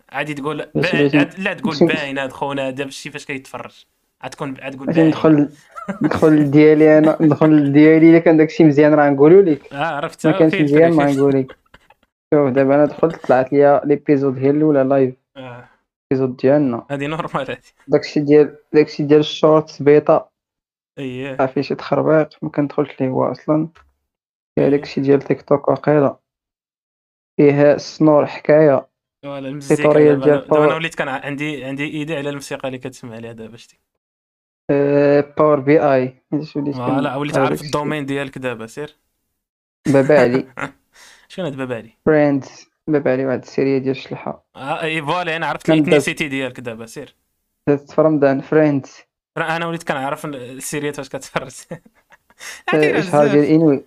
[0.09, 3.85] عادي تقول عاد- لا تقول باين هاد خونا هذا شتي فاش كيتفرج.
[4.21, 5.49] عتكون عاد تقول باش باين ندخل
[6.01, 9.73] ندخل ديالي أنا ندخل ديالي إلا كان داكشي مزيان راه نقولو لك.
[9.73, 10.27] آه عرفت.
[10.27, 11.57] ما كانش مزيان ما نقول لك.
[12.33, 15.69] شوف دابا أنا دخلت طلعت ليا l'épisode هي الأولى live آه،
[16.11, 16.85] l'épisode ديالنا.
[16.91, 17.61] هادي normal هادي.
[17.87, 20.29] داكشي ديال داكشي ديال ال shorts بيتا
[20.99, 22.29] اييه عارف شي تخربيق.
[22.41, 23.67] ما كندخلش ليه هو أصلا.
[24.57, 26.17] داكشي ديال تيك توك واقيلا
[27.37, 28.87] فيها سنور حكاية.
[29.25, 30.75] ولا المزيكا توتوريال دابا ديال دابا أنا باور.
[30.75, 33.79] وليت كان عندي عندي إيدي على الموسيقى اللي كتسمع عليها دابا شتي.
[35.37, 37.61] باور بي اي وليت كن- فوالا وليت عارف.
[37.61, 38.95] الدومين ديالك دابا سير.
[39.87, 40.47] بابا علي
[41.29, 45.45] شكون هاد بابا علي فريندز بابا علي واحد السيريه ديال الشلحه آه إي فوالا أنا
[45.47, 47.15] عرفت كان الاثنيسيتي ديالك دابا سير.
[47.65, 48.97] في رمضان Friends
[49.37, 51.51] راه أنا وليت كنعرف ال séries فاش كتفرج.
[52.73, 53.85] إشهار ديال inwi.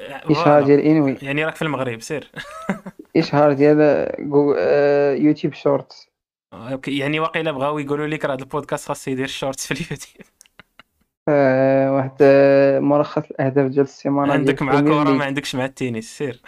[0.00, 1.16] اشهار ديال inwi.
[1.22, 2.30] يعني راك في المغرب سير.
[3.16, 6.08] اشهار ديال جو- آه، YouTube shorts.
[6.54, 10.26] OK يعني واقيلا بغاو يقولوا لك راه البودكاست خاص يدير shorts في اليوتيوب.
[11.28, 15.14] آه، واحد آه، ملخص الاهداف ديال السيمانة عندك مع ال Premier League.
[15.16, 16.40] ما عندكش مع التنس سير.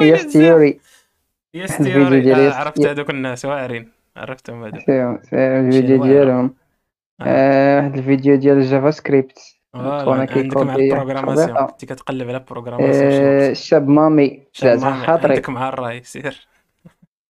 [0.00, 0.80] هي ستيوري
[1.54, 3.92] يا الفيديو ستيوري ديال آه يس- عرفت هذوك الناس واعرين.
[4.16, 4.80] عرفتهم هذوك.
[4.80, 6.12] سير سير الفيديو واعرة.
[6.12, 6.54] ديالهم.
[7.20, 9.53] آه، واحد الفيديو ديال الجافا سكريبت.
[9.74, 11.66] فوالا، خونا عندك مع البروغراماسيون.
[11.66, 15.32] كنتي كتقلب على البروغراماسيون آه، الشاب مامي شاب خاطري.
[15.34, 16.46] عندك مع الراي سير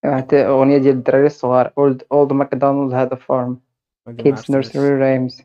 [0.04, 3.58] واحد أغنية ديال الدراري الصغار اولد اولد ماكدونالد هذا فارم
[4.06, 4.50] ما كيدز عرفتش.
[4.50, 5.42] نيرسري رايمز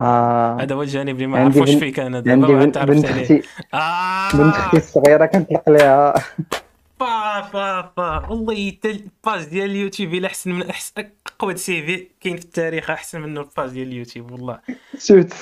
[0.00, 0.56] آه.
[0.60, 3.04] هذا هو الجانب اللي ما عندي عرفوش بن- فيك أنا دابا عندي وعاد بنت تعرفت
[3.06, 3.42] عليه أختي.
[3.74, 4.30] آه.
[4.36, 6.14] بنت أختي الصغيرة كنطلق ليها
[7.00, 8.26] فا فا فا.
[8.30, 12.90] والله حتى الباج ديال اليوتيوب إلا أحسن من احسن أقوى سي في كاين في التاريخ
[12.90, 14.58] أحسن منه الباج ديال اليوتيوب والله.
[14.98, 15.34] سوت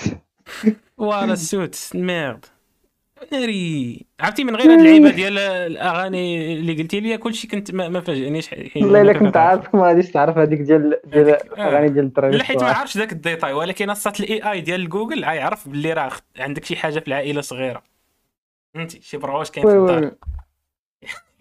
[0.98, 1.90] فوالا السوت.
[1.94, 2.44] ميرد.
[3.32, 4.06] ناري.
[4.20, 8.84] عرفتي من غير هاد اللعيبة ديال الأغاني اللي قلتي لي كلشي كنت ما, فاجئنيش حين
[8.84, 9.36] والله إلا كنت.
[9.36, 11.54] عارفك ما غاديش تعرف هذيك ديال ديال آه.
[11.54, 12.68] الأغاني ديال الدراري لا حيت ما.
[12.68, 16.98] عرفتش ذاك الديتاي ولكن اصات الاي اي ديال جوجل غيعرف باللي راه عندك شي حاجة
[16.98, 17.82] في العائلة صغيرة.
[18.74, 20.10] فهمتي؟ شي proche كاين في الدار.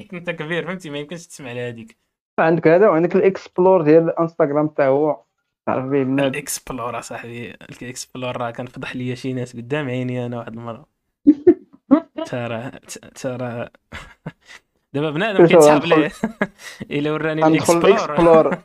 [0.13, 1.97] أنت كبير فهمتي؟ ما يمكنش تسمع لهذيك
[2.39, 5.23] عندك هذا وعندك ال explore ديال الإنستغرام تا هو
[5.69, 9.87] تعرف به بنادم ال explore أصاحبي ال explore راه كان فضح لي شي ناس قدام
[9.87, 10.85] عيني أنا واحد المرة.
[12.29, 12.71] ترى
[13.15, 13.69] ترى
[14.93, 16.11] دابا بنادم كيتسحب ليه؟
[16.91, 18.57] إلا وراني ال explore.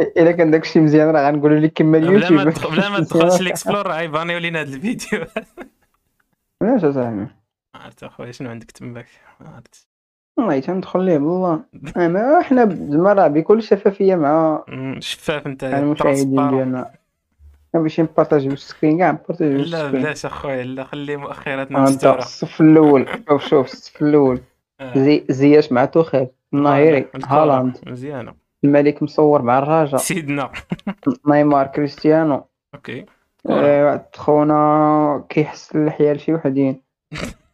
[0.00, 3.46] إلا كان داكشي مزيان راه غنقولوا لك كمل بلا ما اليوتيوب بلا ما تدخلش ال
[3.46, 5.26] explore راه يبانيو لينا هاد الفيديو.
[6.62, 7.26] علاش أصاحبي.
[7.74, 9.06] عرفت أخويا شنو عندك تماك؟
[9.40, 9.95] ما عرفت.
[10.36, 11.60] والله تندخل ليه؟ بالله.
[11.96, 14.64] أنا حنا زعما راه بكل شفافية مع
[14.98, 16.50] شفاف أنت المشاهدين.
[16.50, 16.90] ديالنا
[17.74, 22.18] باش نبارطاجيو السكرين كاع نبارطاجيو لا بلاش اخويا لا خلي مؤخراتنا انت مستورة.
[22.18, 23.06] الصف الأول.
[23.28, 24.40] شوف شوف الصف الأول.
[24.80, 24.98] آه.
[24.98, 26.26] زي زياش مع توخيل.
[26.54, 27.78] النهيري الكرة هالاند.
[27.86, 28.34] مزيانة.
[28.64, 29.96] الملك مصور مع الراجا.
[29.96, 30.50] سيدنا.
[31.28, 32.44] نيمار كريستيانو.
[32.74, 33.06] OK.
[33.50, 36.80] آه، واحد خونا كيحس اللحية لشي وحدين.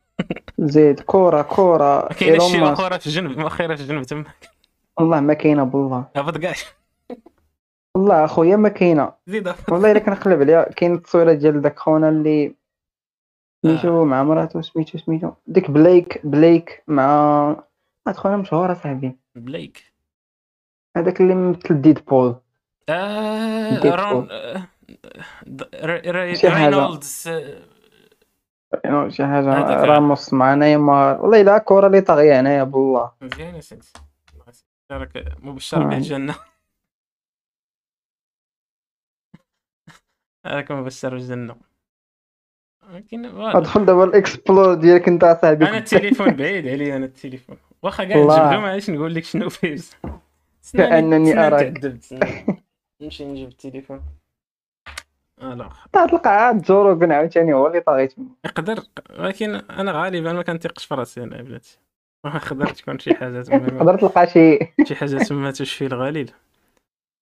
[0.58, 2.02] زيد كورة كورة.
[2.02, 2.62] ما كاينش شي.
[2.62, 4.24] أخرى في الجنب مؤخرة في الجنب تما.
[4.98, 6.54] والله ما كاينة بالله هبط كاع.
[7.94, 9.12] والله أخويا ما كاينة.
[9.26, 9.54] زيد.
[9.68, 12.54] والله إلا كنقلب عليها كاين التصويره ديال داك خونا اللي
[13.62, 15.30] سميتو مع مراتو سميتو سميتو.
[15.46, 17.46] ديك Blake Blake مع
[18.06, 19.16] واحد خونا مشهور صاحبي.
[19.34, 19.92] Blake.
[20.96, 22.36] هذاك اللي مثل Deadpool
[22.88, 24.00] آه Deadpool.
[24.00, 24.68] Ryan آه،.
[26.44, 27.62] Reynolds آه،
[28.84, 29.88] يعني شي حاجة هذاك.
[29.88, 33.86] راموس مع نيمار والله إلا الكرة اللي طاغية هنايا بالله مزيان يا سيدي
[34.92, 35.84] راك مبشر.
[35.88, 36.34] بالجنة
[40.46, 41.56] راك مبشر بالجنة
[42.90, 43.24] ولكن.
[43.26, 48.16] ادخل دابا ال explore ديالك انت أصاحبي أنا التليفون بعيد عليا أنا التليفون واخا كاع.
[48.16, 49.76] نجبدو معليش نقول لك شنو فيه.
[50.72, 52.62] تعذبت سناني.
[53.00, 54.02] نمشي نجيب التليفون
[55.42, 58.28] الوغ تلقى عاد جوروغن عاوتاني هو اللي طاغيت منه.
[58.44, 58.82] يقدر
[59.18, 61.78] ولكن أنا غالبا ما كنثقش في راسي أنا بلاتي
[62.26, 64.58] يقدر تكون شي حاجة تما تقدر تلقى شي.
[64.84, 66.30] شي حاجة تما تشفي الغليل.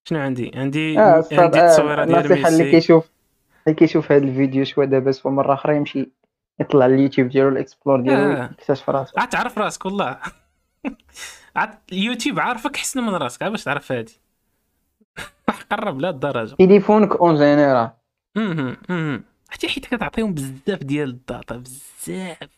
[0.08, 2.70] شنو عندي؟ عندي آه عندي التصويره آه، ديال النصيحة اللي ميسي.
[2.70, 3.10] كيشوف
[3.66, 6.10] اللي كيشوف هذا الفيديو شوية دابا سوا مرة أخرى يمشي
[6.60, 8.44] يطلع اليوتيوب ديالو ال explore ديالو آه.
[8.60, 9.12] يكتشف راسو.
[9.18, 10.18] عاد تعرف راسك والله.
[11.56, 14.20] عاد اليوتيوب عارفك حسن من راسك عاد باش تعرف هادي.
[15.70, 16.54] قرب لا الدرجة.
[16.54, 17.90] تليفونك en général
[18.36, 19.24] مهم، مهم.
[19.50, 22.48] حتى حيت كتعطيهم بزاف ديال ال data بزاف.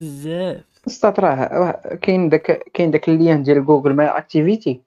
[0.00, 0.64] بزاف.
[0.86, 4.80] السطات راه راه كاين داك كاين داك ال lien ديال جوجل my activity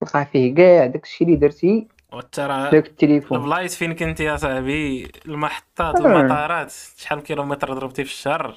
[0.00, 1.88] تلقى فيه كاع داكشي اللي درتي.
[2.12, 3.38] وترى داك التليفون.
[3.38, 6.00] البلايص فين كنتي يا صاحبي؟ المحطات.
[6.00, 6.72] المطارات.
[6.96, 8.56] شحال كيلومتر ضربتي في الشهر؟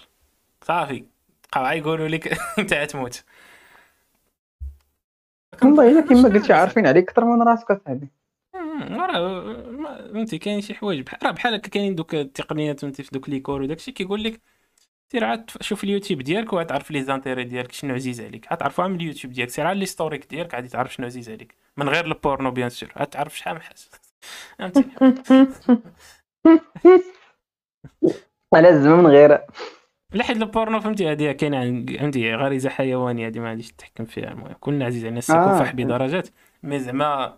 [0.64, 1.06] صافي.
[1.52, 2.28] بقاو يقولوا لك
[2.60, 3.24] أنت غتموت
[5.64, 8.08] والله إلا كما قلتي عارفين عليك أكثر من راسك اصاحبي
[8.80, 9.54] راه
[10.14, 13.42] فهمتي كاين شي حوايج بحال راه بحال هكا كاينين دوك التقنيات فهمتي في دوك les
[13.42, 14.42] cours وداكشي كيقول لك
[15.12, 18.48] سير عاد شوف اليوتيوب ديالك وعاد تعرف les intérêts ديالك شنو عزيز عليك.
[18.50, 21.56] عاد تعرفها من اليوتيوب ديالك سير على l'historique ديالك عاد تعرف شنو عزيز عليك.
[21.78, 23.76] من غير ال porno bien sûr عاد تعرف شحال من حاجة.
[24.60, 24.84] فهمتي؟
[28.56, 29.40] على الزمن من غير.
[30.14, 34.32] لا حيت البورنو فهمتي هذه كاينة عن- عندي غريزة حيوانية هذه ما غاديش تحكم فيها.
[34.32, 35.72] المهم كلنا عزيز علينا السكوفاح آه.
[35.72, 36.28] بدرجات
[36.64, 37.38] مي زعما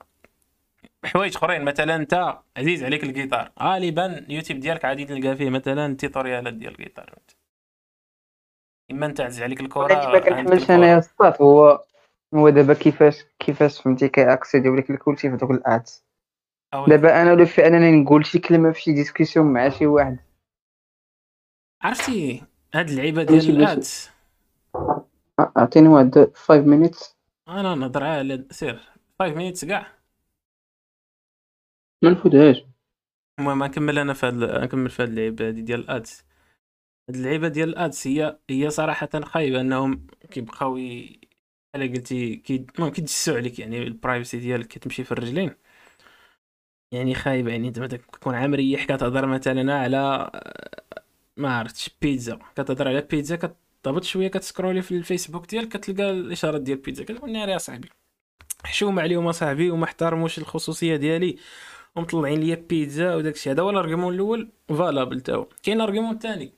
[1.06, 1.62] حوايج اخرين.
[1.66, 3.52] مثلا انت عزيز عليك الجيتار.
[3.62, 7.16] غالبا اليوتيوب ديالك عادي تلقى فيه مثلا تيتوريالات ديال الجيتار.
[8.92, 10.72] إما انت عزيز عليك الكره ما كنحملش.
[10.72, 11.84] أنايا السطات هو
[12.34, 15.52] هو دابا كيفاش كيفاش فهمتي؟ كيأكسيديو لك الكلشي في دوك
[16.76, 20.20] أو- دابا أنا لو في أنني نقول شي كلمة في شي discussion مع شي واحد.
[21.82, 22.44] عرفتي؟
[22.74, 24.10] هاد اللعيبة ديال ال ads
[25.58, 27.16] أعطيني واحد 5 minutes
[27.48, 28.80] أنا نهضر على سير
[29.20, 29.88] 5 minutes كاع.
[32.04, 32.64] ما نفوتهاش.
[33.40, 34.32] المهم نكمل أنا في
[34.64, 36.24] نكمل في اللعيبة هادي ديال ال ads
[37.10, 42.92] هاد اللعيبة ديال ال ads هي هي صراحة خايبة إنهم كيبقاو بحال قلتي كي المهم
[42.92, 45.56] كيدسوا عليك يعني ال privacy ديالك كتمشي في الرجلين.
[46.92, 50.32] يعني خايبة يعني انت كتكون عام ريح كتهضر مثلا على
[51.38, 52.40] ما عرفتش بيتزا.
[52.56, 57.04] كتهضر على بيتزا كتهبط شوية كت scroll ي في الفيسبوك ديالك كتلقى الإشهارات ديال بيتزا.
[57.04, 57.90] كتقول ناري يا صاحبي
[58.64, 61.38] حشوم عليهم أصاحبي وما احترموش الخصوصية ديالي.
[61.96, 63.52] ومطلعين ليا بيتزا وداكشي.
[63.52, 66.54] هذا هو ال argument الأول فالابل تا هو كاين ال argument الثاني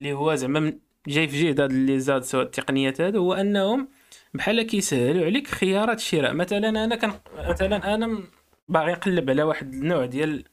[0.00, 3.88] اللي هو زعما جاي في جهد هاد اللي زاد سواء التقنيات هادو هو أنهم
[4.34, 6.32] بحال كيسهلوا عليك خيارات الشراء.
[6.32, 8.22] مثلا أنا كان مثلا أنا
[8.68, 10.44] باغي نقلب على واحد النوع ديال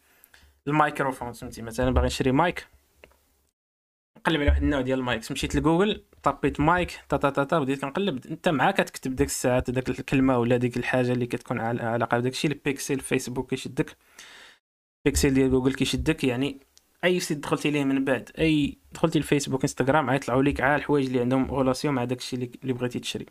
[0.67, 2.67] الميكروفون فهمتي؟ مثلا باغي نشري مايك.
[4.27, 5.31] نقلب على واحد النوع ديال المايك.
[5.31, 8.27] مشيت لجوجل طبيت مايك تا تا تا تا بديت كنقلب.
[8.27, 12.31] انت معاك كتكتب ديك الساعات داك الكلمة ولا ديك الحاجة اللي كتكون عل- علاقة بداك
[12.31, 13.97] الشيء البيكسل فيسبوك كيشدك.
[15.05, 16.59] بيكسل ديال جوجل كيشدك يعني
[17.03, 21.19] أي site دخلتي ليه من بعد أي دخلتي الفيسبوك إنستغرام غيطلعوا لك على الحوايج اللي
[21.19, 23.25] عندهم relation مع داك الشيء اللي بغيتي تشري.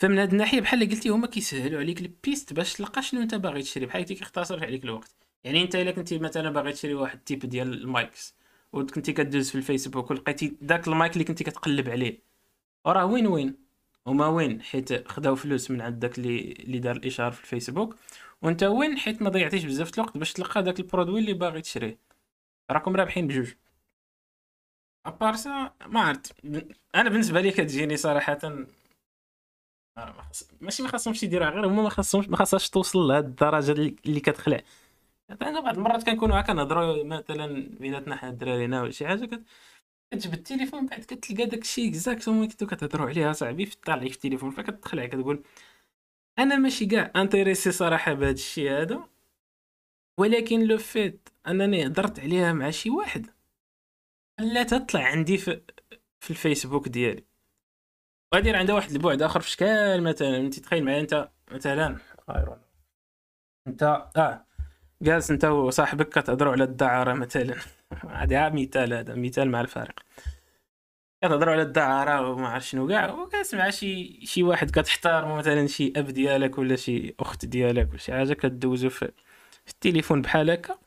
[0.00, 3.62] فمن هاد الناحية بحال اللي قلتي هما كيسهلوا عليك البيست باش تلقى شنو انت باغي
[3.62, 5.14] تشري بحال كيختصر عليك الوقت.
[5.44, 8.41] يعني انت إلا كنتي مثلا باغي تشري واحد ال type ديال ال mics
[8.72, 12.22] وكنتي كدوز في الفيسبوك ولقيتي داك المايك اللي كنتي كتقلب عليه.
[12.86, 13.56] وراه win win؟
[14.06, 17.96] هما win؟ حيت خداو فلوس من عند داك اللي اللي دار الاشهار في الفيسبوك.
[18.42, 21.98] وانت win؟ حيت ما ضيعتيش بزاف الوقت باش تلقى داك ال produit اللي باغي تشريه.
[22.70, 23.52] راكم رابحين بجوج.
[25.06, 26.34] à part ça ما عرفت.
[26.94, 28.38] أنا بالنسبة لي كتجيني صراحة.
[29.98, 30.14] آه،
[30.60, 33.72] ماشي ما خاصهمش يديروها غير هما ما خاصهمش ما خاصهاش توصل لهاد الدرجة
[34.06, 34.60] اللي كتخلع.
[35.42, 39.42] أنا بعض المرات كنكونوا هكا نهضروا مثلا بيناتنا حنا الدرارينا ولا شي حاجة كت...
[40.12, 44.50] كتجبد التليفون بعد كتلقى داك الشيء exactement كنتو كتهضروا عليه صاحبي في طالع في التليفون
[44.50, 45.44] فكتدخل كتقول
[46.38, 49.08] أنا ماشي كاع intéressé صراحة بهذا الشيء هذا
[50.20, 53.26] ولكن لو فيت أنني هضرت عليها مع شي واحد
[54.40, 55.62] لا تطلع عندي في,
[56.20, 57.24] في الفيسبوك ديالي.
[58.34, 61.98] غادي عندها واحد البعد آخر في شكال مثلا أنت تخيل معايا أنت مثلا
[63.66, 63.82] أنت
[64.16, 64.46] آه.
[65.02, 67.54] جالس انت وصاحبك كتهضروا على الدعاره مثلا
[68.10, 69.94] هذا مثال هذا مثال مع الفارق.
[71.22, 76.06] كتهضروا على الدعاره وما عرف شنو كاع وكتسمع شي شي واحد كتحتارمو مثلا شي أب
[76.06, 79.12] ديالك ولا شي أخت ديالك ولا شي حاجة كدوزو في,
[79.68, 80.78] التليفون بحال هكا.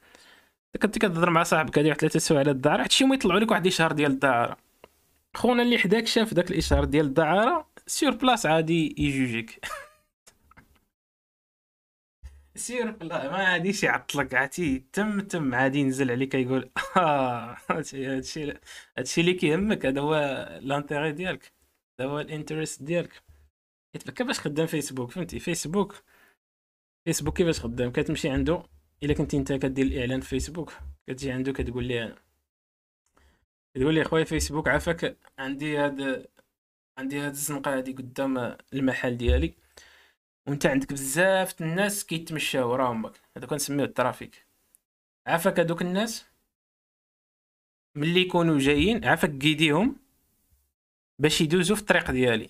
[0.81, 3.51] كنت كتهضر مع صاحبك هادي واحد ثلاثة سوايع على الدعاره حتى شي يوم يطلعوا لك
[3.51, 4.57] واحد الاشهار ديال الدعارة.
[5.35, 9.59] خونا اللي حداك شاف داك الإشهار ديال الدعارة سير بلا عادي يجوجيك
[12.55, 12.91] سير.
[12.91, 18.07] بلا ما غاديش يعطلك عرفتي؟ تم تم عادي ينزل عليك يقول آه هادشي
[18.97, 20.15] هادشي اللي كيهمك هذا هو
[20.61, 21.53] l'intérêt ديالك
[21.99, 23.23] هذا هو ال interest ديالك.
[23.95, 26.03] حيت كيفاش خدام فيسبوك فهمتي؟ فيسبوك
[27.05, 28.63] فيسبوك كيفاش خدام؟ كتمشي عنده
[29.03, 30.73] إلا كنتي انت كدير الإعلان في فيسبوك
[31.07, 32.15] كتجي عنده كتقول ليه
[33.75, 36.27] تقول لي اخويا فيسبوك عافاك عندي هاد
[36.97, 39.64] عندي هاد الزنقة هادي قدام المحل ديالي.
[40.47, 44.45] وانت عندك بزاف الناس كيتمشاو وراهم هذا كنسميو ال trafic.
[45.27, 46.25] عافاك هادوك الناس؟
[47.95, 49.95] ملي يكونوا جايين عافاك guider يهم
[51.19, 52.49] باش يدوزوا في الطريق ديالي.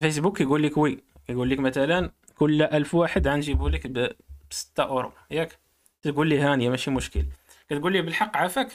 [0.00, 4.12] فيسبوك يقول لك oui يقول لك مثلا كل ألف واحد غنجيبو لك ب
[4.50, 5.12] 6 أورو.
[5.30, 5.58] ياك؟
[6.02, 7.24] تقول لي هانيه ماشي مشكل.
[7.68, 8.68] كتقول لي بالحق عافاك؟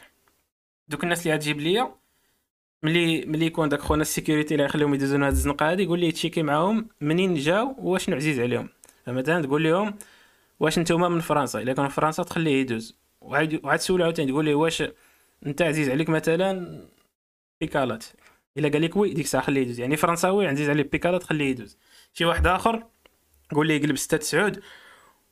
[0.87, 1.95] دوك الناس اللي غتجيب ليا
[2.83, 6.11] ملي ملي يكون داك خونا ال sécurité اللي غيخليهم يدوزو هاد الزنقة هادي يقول لي
[6.11, 8.69] ت check ي معاهم منين جاو واشنو عزيز عليهم.
[9.05, 9.95] فمثلا تقول لهم
[10.59, 12.97] واش نتوما من فرنسا إلا كانوا فرنسا تخليه يدوز.
[13.21, 14.83] وعاد وعاد تسول عاوتاني تقول ليه واش
[15.45, 16.81] أنت عزيز عليك مثلا
[17.61, 18.05] بيكالات
[18.57, 19.79] إلا قال لك oui ديك الساعة خليه يدوز.
[19.79, 21.77] يعني فرنساوي عزيز عليه بيكالات خليه يدوز.
[22.13, 22.83] شي واحد آخر
[23.51, 24.61] قول ليه يقلب 6 سعود.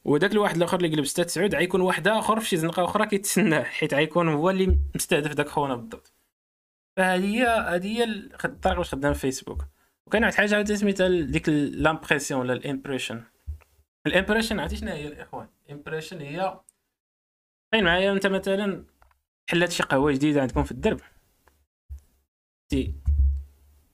[0.05, 3.63] وداك الواحد الآخر اللي قلب 6 سعود غيكون واحد آخر في شي زنقة أخرى كيتسناه
[3.63, 6.12] حيت غيكون هو اللي مستهدف داك خونا بالضبط.
[6.97, 8.03] فهذه هي هذه
[8.45, 9.65] الطريقة باش خدام فيسبوك
[10.07, 13.23] وكاين واحد الحاجة عاوتاني سميتها ديك l'impression ولا ال impression
[14.07, 16.59] ال impression عرفتي شنو هي الإخوان؟ ال impression هي
[17.71, 18.85] تخيل معايا أنت مثلا
[19.49, 20.99] حلات شي قهوة جديدة عندكم في الدرب.
[22.69, 22.95] تي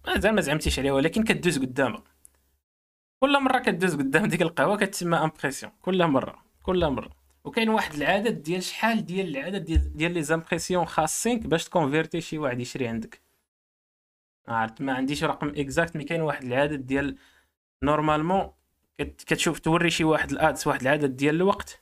[0.08, 2.04] مازال ما زعمتيش عليها ولكن كدوز قدامها.
[3.20, 6.43] كل مرة كدوز قدام ديك القهوة كتسمى impression كل مرة.
[6.64, 7.19] كل مرة.
[7.44, 12.22] وكاين واحد العدد ديال شحال ديال العدد ديال, ديال les impressions خاصينك باش ت convertir
[12.22, 13.22] شي واحد يشري عندك.
[14.48, 17.18] عرفت؟ ما عنديش رقم exact mais كاين واحد العدد ديال
[17.84, 18.52] normalement
[19.00, 21.82] كتشوف توري شي واحد ال ads واحد العدد ديال الوقت.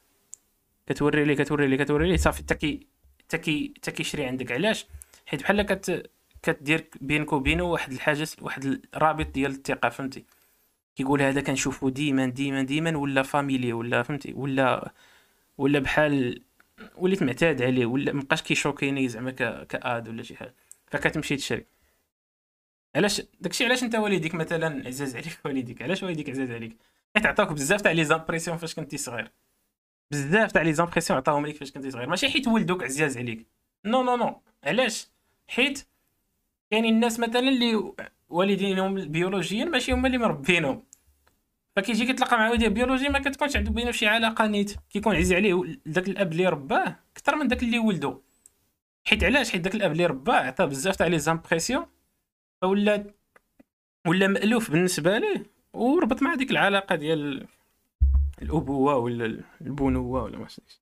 [0.87, 2.87] كتوري ليه كتوري ليه كتوري ليه صافي تكي
[3.29, 4.51] تكي تكي يشري عندك.
[4.51, 4.87] علاش؟
[5.25, 6.11] حيت بحال كت
[6.43, 10.25] كدير بينك وبينه واحد الحاجة واحد الرابط ديال الثقة فهمتي؟
[10.95, 14.91] كيقول هذا كنشوفو ديما ديما ديما ولا familier ولا فهمتي؟ ولا
[15.57, 16.43] ولا بحال
[16.97, 19.31] وليت معتاد عليه ولا مابقاش كيشوكيني زعما
[19.63, 20.55] ك ad ولا شي حاجة.
[20.87, 21.65] فكتمشي تشري.
[22.95, 26.77] علاش؟ داكشي علاش انت والديك مثلا عزاز عليك والديك؟ علاش والديك عزاز عليك؟
[27.15, 29.31] حيت عطاوك بزاف تاع les impressions فاش كنتي صغير.
[30.11, 32.09] بزاف تاع les impressions عطاهم ليك فاش كنتي صغير.
[32.09, 33.47] ماشي حيت ولدوك عزاز عليك.
[33.85, 34.41] non non non.
[34.63, 35.07] علاش؟
[35.47, 35.87] حيت
[36.71, 37.93] كاينين الناس مثلا اللي
[38.29, 40.83] والدينهم بيولوجيا ماشي هما اللي مربينهم.
[41.77, 44.75] فكيجي كيتلاقى مع والديه بيولوجي ما كتكونش عنده بينه شي علاقة نيت.
[44.89, 48.21] كيكون عزيز عليه داك الأب اللي رباه أكثر من داك اللي ولدو.
[49.07, 51.85] حيت علاش؟ حيت داك الأب اللي رباه عطاه بزاف تاع les impressions
[52.61, 53.13] فولا
[54.07, 57.47] ولا مألوف بالنسبة ليه وربط مع ديك العلاقة ديال
[58.41, 60.81] الأبوة ولا البنوة ولا ما شنوش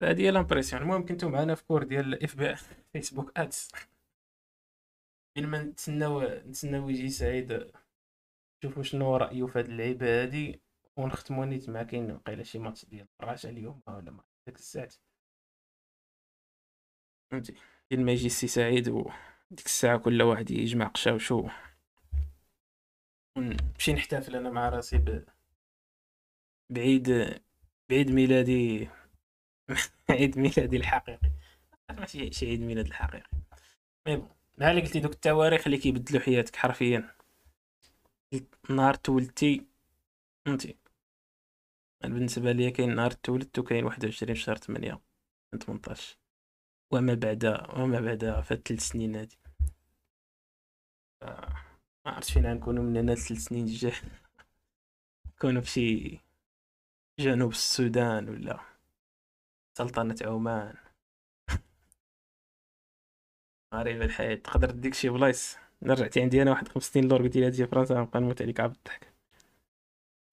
[0.00, 3.70] فهذه هي l'impression المهم كنتو معنا في cours ديال FB Facebook ads.
[5.36, 7.72] بين ما نتسناو نتسناو يجي سعيد
[8.64, 10.62] نشوفوا شنو رايه في هاد اللعيبة هادي
[10.96, 14.94] ونختمو نيت مع كاين وقيلا شي ماتش ديال الرجاء اليوم ولا ما ديك الساعات
[17.30, 17.54] فهمتي؟
[17.90, 21.48] كاين ما يجي السي سعيد وديك الساعة كل واحد يجمع قشاوشو
[23.38, 25.24] نمشي نحتفل أنا مع راسي ب...
[26.70, 27.08] بعيد
[27.90, 28.88] بعيد ميلادي
[30.10, 31.32] عيد ميلادي الحقيقي.
[31.90, 33.30] ماشي شي عيد ميلاد الحقيقي.
[34.08, 37.21] mais bon بحال قلتي دوك التواريخ اللي كيبدلوا حياتك حرفيا.
[38.70, 39.66] نهار تولدتي.
[40.46, 40.76] فهمتي؟
[42.02, 45.00] بالنسبة ليا كاين نهار تولدت وكاين واحد وعشرين شهر تمنية
[45.60, 46.18] تمنطاش.
[46.92, 47.44] وما بعد
[47.76, 49.38] وما بعد في الثلاث سنين هادي.
[52.06, 53.92] ما عرفتش فين غنكونو من هنا لثلاث سنين الجاي
[55.26, 56.20] نكونو فشي
[57.20, 58.60] جنوب السودان ولا
[59.78, 60.74] سلطنة عمان.
[63.74, 64.34] غريبة الحياة.
[64.34, 68.20] تقدر ديك شي بلايص؟ رجعتي عندي أنا واحد 50 لور قلت لي هادي فرنسا غنبقى
[68.20, 69.12] نموت عليك عبد الضحك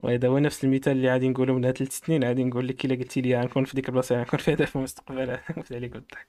[0.03, 3.21] وهذا هو نفس المثال اللي غادي نقولو من ثلاث سنين غادي نقول لك إلا قلتي
[3.21, 6.27] لي غنكون في ديك البلاصة غنكون فيها في المستقبل نموت عليك بالضحك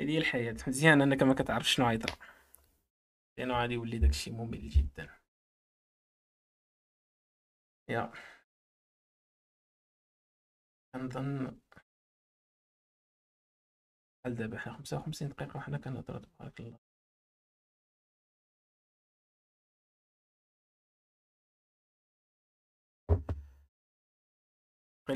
[0.00, 0.56] هذه هي الحياة.
[0.68, 2.16] مزيان أنك ما كتعرفش شنو غيطرا
[3.38, 5.08] لأنه غادي يولي داكشي ممل جدا.
[7.88, 8.12] يا.
[10.94, 11.60] كنظن
[14.24, 16.89] بحال دابا حنا 55 دقيقة وحنا كنهضرو تبارك الله.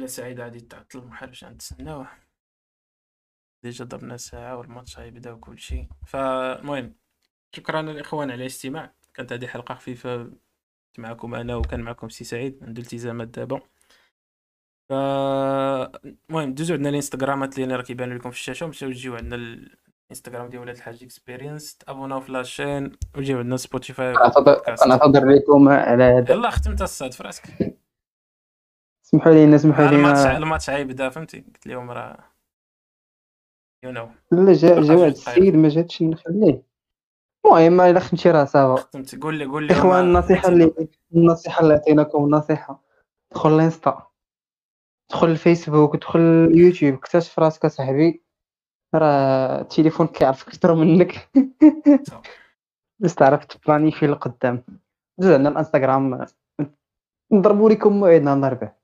[0.06, 2.08] سعيدة غادي تعطل المحل باش غنتسناوه
[3.62, 6.94] déjà درنا ساعة والماتش غيبدا وكلشي فالمهم
[7.56, 8.92] شكرا للإخوان على الاستماع.
[9.14, 10.30] كانت هذه حلقة خفيفة.
[10.98, 12.58] معكم أنا وكان معكم سي سعيد.
[12.62, 13.60] عنده التزامات دابا.
[14.88, 18.66] ف المهم دوزو عندنا الانستغرامات اللي راه كيبانوا لكم في الشاشة.
[18.66, 19.36] ومشاو تجيو عندنا
[20.10, 24.12] الانستغرام ديال ولاد الحاج Experience ت abonner او في la chaîne وجيو عندنا Spotify
[24.86, 26.34] نعتذر لكم على هذا.
[26.34, 27.76] يلاه ختمت الصاد في راسك
[29.14, 31.40] سمحوا لينا سمحوا الماتش لينا الماتش غيبدا فهمتي.
[31.40, 32.18] قلت لهم راه
[33.84, 35.10] يو نو لا جا جا في واحد.
[35.10, 36.62] السيد ما جاتش نخليه.
[37.46, 38.82] المهم إلا ختمتي راه صافا.
[38.82, 42.82] ختمت قول لي قول لي إخوان النصيحة اللي النصيحة اللي عطيناكم النصيحة.
[43.34, 44.06] دخل الانستا
[45.10, 46.94] دخل الفيسبوك دخل اليوتيوب.
[46.94, 48.22] اكتشف راسك أصاحبي.
[48.94, 51.30] راه التليفون كيعرفك أكثر منك.
[53.00, 54.64] باش تعرف ت planifier لقدام
[55.18, 56.26] دوز عندنا الانستغرام.
[57.32, 58.83] نضربوا لكم موعد نهار الاربعاء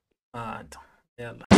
[1.20, 1.49] آه انت يلا